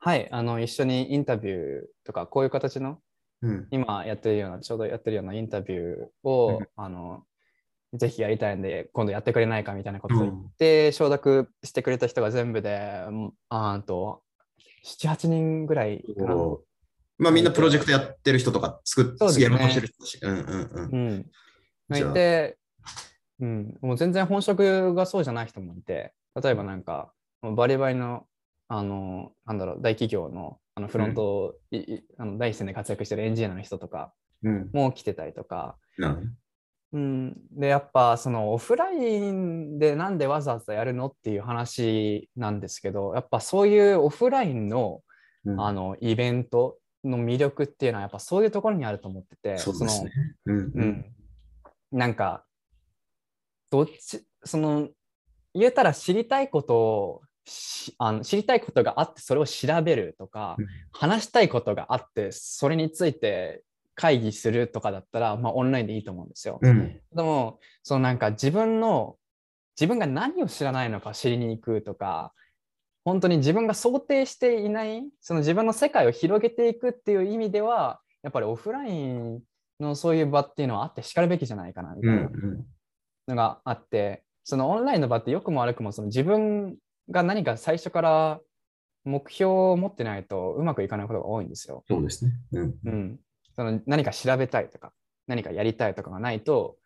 [0.00, 0.28] はい。
[0.32, 2.98] あの、一緒にインタビューとか、こういう形の、
[3.42, 3.68] うん。
[3.70, 6.68] 今やってるような、ちょうどやってるようなインタビューを、うん。
[6.76, 7.22] あの、
[7.94, 10.50] ぜひやりたいんで、今度やってくれないかみたいなことを言っうん。
[10.58, 14.24] て、承諾してくれた人が全部で、うんあーと、
[14.84, 16.34] 7、8人ぐらいかな。
[17.18, 19.44] まあみんなプロジェクトやってる人とか作っそうですね。
[19.44, 20.18] やろうとしてる人だし。
[20.20, 20.70] うんうん。
[20.74, 21.30] うん。
[21.90, 21.96] うん。
[21.96, 22.58] いて、
[23.40, 26.12] うん、もう全然本職がそうじゃない人もいて、
[26.42, 27.12] 例えばなんか、
[27.42, 28.26] バリバリの、
[28.68, 34.12] あの、なんだろう、大企業のあのフロント、いいあの第一線で活躍してるエンジニアの人とか
[34.42, 34.70] うん。
[34.72, 36.26] も来てたりとか、なるほど。
[36.26, 36.32] ね
[36.94, 45.00] うん、で、やっぱそのオフラインでなんでわざわざやるのっていう話なんですけど、やっぱそういうオフラインの
[45.46, 45.60] うん。
[45.60, 50.12] あのイベントの魅力っていうのはやっぱそういうところにあると思ってて、そうですね。
[50.46, 51.04] うんううんん、
[51.92, 52.44] なんか、
[53.70, 54.88] どっち、その、
[55.54, 63.64] 言えたら知りたいことをしあの知りたいことがあってそれを調べるとか、うん話したいことがあってそれについて
[63.96, 66.60] 会議するとかだったら、まあ、オンラインでいいと思うんですよ。
[66.62, 67.00] うん。
[67.14, 69.16] でもそのなんか自分の
[69.78, 72.32] 自分が何を知らないのか知りに行くとか、
[73.04, 79.42] 本当に自分が想定していない、その自分の世界を広げていくっていう意味では、やっぱりオフライン
[79.78, 82.30] のそういう場っていうのはあってしかるべきじゃないかなみたいな
[83.28, 86.76] のがあって、そのオンラインの場って良くも悪くもその自分
[87.10, 88.40] が何か最初から
[89.04, 91.84] 目標を持ってないとうまくいかないことが多いんですよ。
[91.86, 92.32] そうですね。
[92.52, 92.74] うん。
[92.84, 93.20] うん、
[93.54, 94.92] その何か調べたいとか、
[95.26, 96.76] 何かやりたいとかがないと、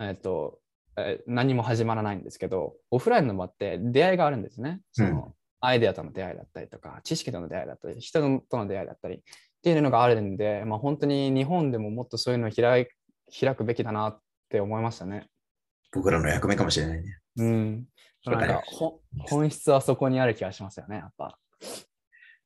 [0.00, 0.60] えっと、
[0.96, 4.80] え何も始まらないんですけど、オフラインの場って出会いがあるんですね。
[4.92, 9.20] その、アイデアとの出会いだったりとか、知識との出会いだったり、人との出会いだったりっ
[9.62, 12.88] ていうのがあるんで、まあ、本当に日本でももっとそういうのを開
[13.40, 15.28] 開くべきだなって思いましたね。
[15.92, 17.18] 僕らの役目かもしれないね。
[17.36, 17.84] うん。
[18.26, 18.62] なんか
[19.28, 21.38] 本質はそこにある気がしますよね、やっぱ。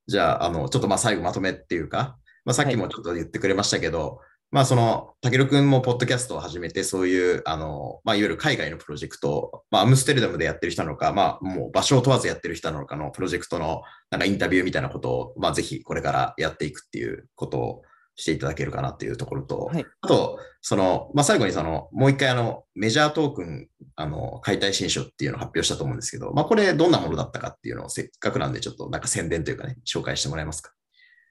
[0.06, 17.82] じゃあ、あの、ちょっとまあ最後まとめっていうか、まあ、さっきもちょっと言ってくれましたけど、はい、まあその、たけるくんもポッドキャストを始めて、そういう、あの、まあいわゆる海外のプロジェクト、まあアムステルダムでやってる人なのか、まあもう場所を問わずやってる人なのかのプロジェクトのなんかインタビューみたいなことを、まあぜひこれからやっていくっていうことを
[18.16, 30.72] していただけるかなっていうところと、はい、あと、その、まあ、最後にその、もう一回あの、メジャートークン、あの、解体新書っていうのを発表したと思うんですけど、まあ、これどんなものだったかっていうのをせっかくなんでちょっとなんか宣伝というかね、紹介してもらえますか？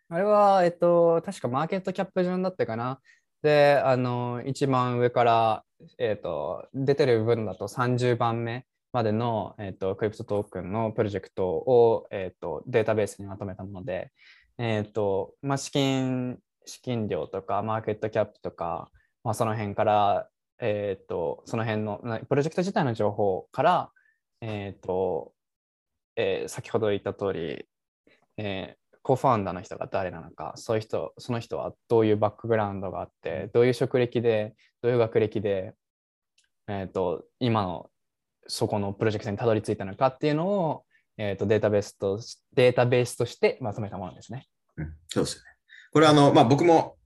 [0.09, 3.01] あれは、えっと、確かマーケットキャップ順だったかな。
[3.41, 5.63] で、あの、一番上から、
[5.97, 14.11] えっと、出てる分だと30番目までの、えっと、クリプトトークンのプロジェクトを、えっと、データベースにまとめたもので、
[14.57, 18.89] えっと、まあ、資金資金量とかマーケットキャップとか、
[19.23, 20.29] まあ、その辺から、
[20.59, 21.99] えーと、その辺の
[22.29, 23.91] プロジェクト自体の情報から、
[24.41, 25.33] えーと
[26.15, 27.65] えー、先ほど言った通り、
[28.37, 35.75] えー、コファウンダーの人が誰なのかそういう人その人はどういうバックグラウンドがあってどういう職歴でどういう学歴で、
[36.67, 37.89] えーと、今の
[38.49, 40.83] そこのプロジェクトにたどり着いたのかっていうのを、
[41.17, 42.19] えーと、データベースと
[42.53, 44.45] データベースとしてまとめたものですね。
[44.75, 45.49] うん、そうですよね。
[45.93, 46.97] これあの、まあ、僕も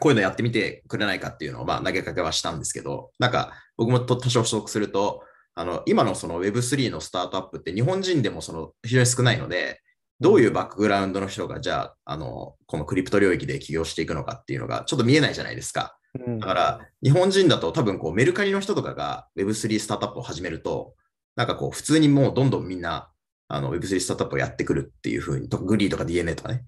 [0.00, 5.22] こういうのやってみてくれないかっていうのを、まあ、投げかけはしたんですけど、なんか僕も多少不足すると、
[5.54, 9.80] あの今のその Web3 のスタートアップって日本人でもその非常に少ないので、
[10.20, 15.96] どういうバックグラウンドの人がじゃあ、あの、このクリプト領域で起業していくのかっていうのがちょっと見えないじゃないですか。
[16.40, 20.94] だから、日本人だと多分こうメルカリの人とかが Web3 スタートアップを始めると、
[21.36, 23.10] なんかこう普通にもうどんどんみんな
[23.46, 26.64] あの Web3 スタートアップをやってくるっていうふうに、グリーとか DeNA とかね、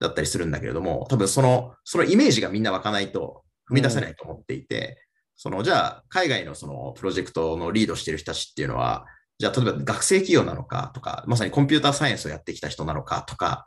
[0.00, 4.94] だったりするんだけれども、多分その、そのイメージがみんな湧かないと踏み出せないと思っていて、うん、
[5.36, 9.04] その、じゃあ、海外のそのプロジェクトのリードしてる人たちっていうのは、
[9.40, 13.66] じゃあ、例えば学生起業なのかとか、まさにコンピューターサイエンスをやってきた人なのかとか、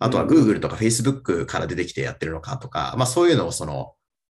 [0.00, 3.94] あとは Google とか Facebook から出てきてやってるのかとか、まあそういうのをその、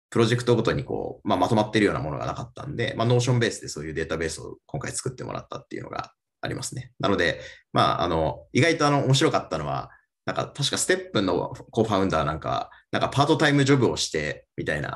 [0.09, 6.11] プロジェクトごとにこう、まあ、まとまってるようなものがなかったんで、まあ、 Notion ベースでそういうデータベースを今回作ってもらったっていうのが
[6.41, 6.91] ありますね。
[6.99, 7.39] なので、
[7.71, 9.89] まあ、あの、意外とあの、面白かったのは、
[10.25, 14.89] なんか確かステップのコファウンダーなんか、なんかパートタイムジョブをしてみたいな、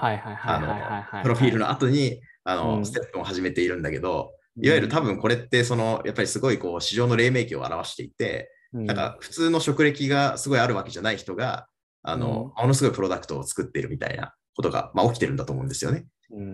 [1.24, 11.68] プロフィールの後に、あの、ステップを始めているんだけど、いわゆる多分これってその、やっぱりすごいこう市場の黎明期を表していて、なんか普通の職歴がすごいあるわけじゃない人が、
[12.04, 16.06] あの、ものすごいプロダクトを作っているみたいなことが、まあ、起きてるんだと思うんですよね。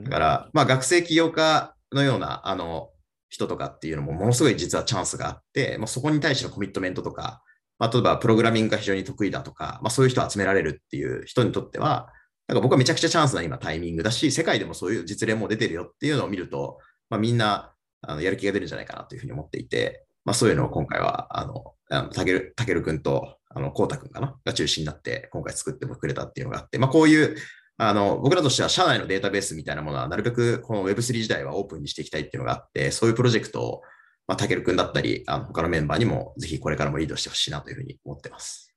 [0.04, 2.90] だから、まあ、学生起業家のような、あの、
[3.30, 7.42] 人とかっていうのもものすごい実はチャンスがあって、まあ、そこに対してのコミットメントとか、
[7.80, 12.10] まあ、例えばプログラミングが非常に得意だとか、まあ、そういう人を集められるっていう人にとっては、
[12.48, 16.78] なんか僕はめちゃくちゃチャンスな今タイミングだし、世界でもそういう実例も出てるよっていうのを見ると、
[17.10, 17.73] まあ、みんな
[18.04, 21.74] あのやる気が出るんじゃないかなというふうに思っていて、まあ、そういうのを今回は、あの、
[22.12, 24.36] たける、たけるくんと、あの、こうたくんかな？
[24.46, 27.36] が中心になって今回作ってくれたっていうのがあって、まあ、こういう、
[27.78, 33.82] あの、僕らとしては社内のデータベースみたいなものはなるべくこの Web3 時代はオープンにしていきたいっていうのがあって、そういうプロジェクトを
[34.28, 38.74] まあ、たけるくんだったり、あの他のメンバーにもぜひこれからもリードしてほしいなというふうに思ってます。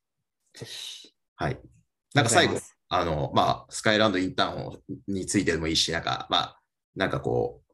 [1.36, 1.58] はい。
[2.14, 2.58] なんか最後、
[2.88, 6.60] あの、まあ、スカイランドインターンについてでもいいし、なんか、まあ、
[6.96, 7.65] なんかこう、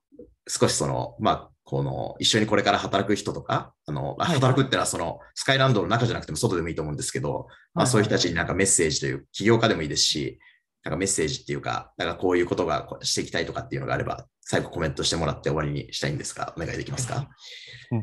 [0.49, 10.39] 少しその、まあ、この、一緒にこれから働く人とか、あの、はい、働くってのはその、スカイランドの中じゃなくても外でもいいと思うんですけど、まあ、そういう人たちになんかメッセージという、起業家でもいいですし、
[10.85, 17.29] なんかメッセージっていうか、なんかこういうことがしていきたいとかっていうのがあれば、最後コメントしてもらって終わりにしたいんですが、お願いできますか？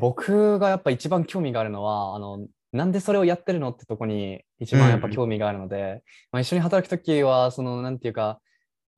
[0.00, 6.00] 僕がやっぱ一番興味があるのは、あの、なんでそれをやってるのってとこに一番やっぱ興味があるので、うん、
[6.32, 8.40] まあ、一緒に働くときは、その、なんていうか、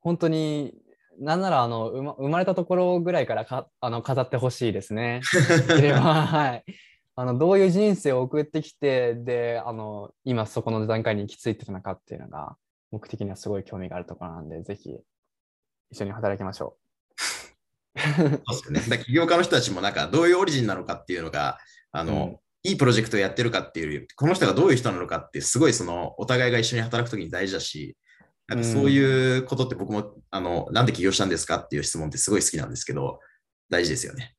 [0.01, 0.75] 本当に、
[1.23, 5.21] なんならあの生まれたところぐらいからかあの飾ってほしいですね。
[5.95, 6.75] はい、
[7.15, 12.57] あのどういう人生を送ってきてであの今そこの段階に行き着いてるのかっていうのが
[12.91, 14.99] 僕的にはすごい興味があるところなんで、ぜひ
[15.91, 16.77] 一緒に働きましょ
[17.97, 19.05] そうですよね。
[19.05, 21.59] 起業家の人たちもなんかどういうオリジンなのかっていうのが、
[21.93, 27.97] あの、うんいいプロジェクトをやってるかっていうより、この人がどういう人なのかって、すごいその、お互いが一緒に働くときに大事だし、
[28.49, 33.21] なんかそういうことって僕も、あの、なんで起業したんですかっていう質問ってすごい好きなんですけど、
[33.71, 34.35] 大事ですよね。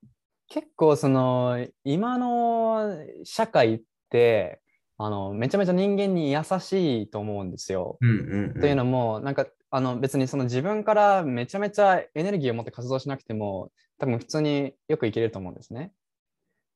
[0.47, 3.81] 結構その今の社会っ
[4.11, 4.61] て
[4.99, 7.97] あのめちゃめちゃ人間に優しいと思うんですよ。
[7.99, 15.91] というのもなんかあの別にその自分からめちゃめちゃエネルギーを持って活動しなくても多分普通によくいけると思うんですね。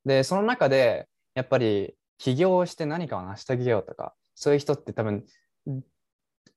[0.04, 5.24] でその中でやっぱり起業して何かを成し遂げようとかそういう人って多分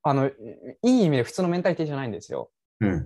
[0.04, 0.34] あのい
[0.84, 2.52] い意味で普通のメンタリティじゃないんですよ。
[2.80, 3.00] うん。
[3.00, 3.04] っ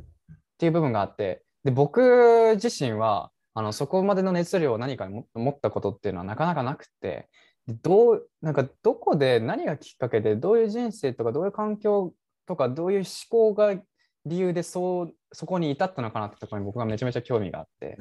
[0.57, 7.29] ていう部分があってで僕自身はあのそこまでの熱量を何かにも持ったことっていうのはなかなかなくて
[7.67, 12.13] でどうなんかどこで何がきっかけでどういう人生とかどういう環境
[12.47, 13.75] とかどういう思考が
[14.25, 17.97] 理由でそうそこに至ったのかなってところに僕がめちゃめちゃ興味があって、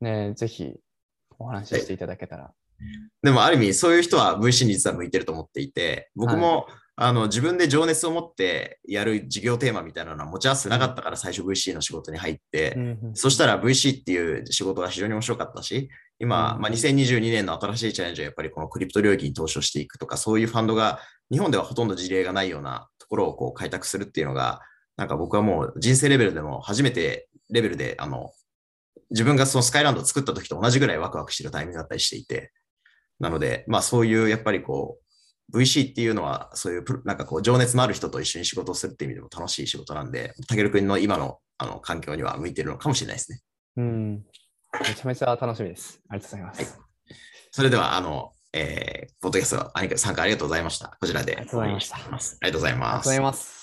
[0.00, 0.74] ね、ぜひ
[1.38, 2.52] お話ししていただけたら。
[3.22, 6.66] でもある意味、そういう人は VC に実は向いてると思っていて、僕も、
[7.02, 15.88] あの自分で情熱を持ってやる事業テーマみたいなのは持ち合わせてなかったから最初 VC の仕事に入って、うんそしたら VC っていう仕事が非常に面白かったし、
[16.18, 21.00] 今、うんまあ、2022年の新しいチャレンジはやっぱりこのクリプト領域に投資をしていくとか、そういうファンドが
[21.32, 24.60] 日本ではほとんど事例がないようなところをこう開拓するっていうのが、
[24.98, 28.30] なんか僕はもう人生レベルでも初めてレベルで、あの、
[29.08, 32.52] 自分がそのスカイランドを作った時と同じぐらいワクワクしてるタイミングだったりしていて、
[33.20, 35.09] なので、まあそういうやっぱりこう、
[35.52, 43.40] VC っていうのは、そういうなんかこう、情熱のある人と一緒に仕事をするっていう意味でも楽しい仕事なんで、たけるくんの今のあの環境には向いてるのかもしれないですね。
[43.76, 44.24] うん
[44.80, 46.00] めちゃめちゃ楽しみです。
[46.08, 46.80] ありがとうございます。
[47.50, 50.96] それでは、あの、えー、ポッドキャスト参加ありがとうございました。
[51.00, 51.96] こちらでありがとうございました。
[51.96, 53.20] ありがとうございありがとうますござい。
[53.20, 53.59] ます。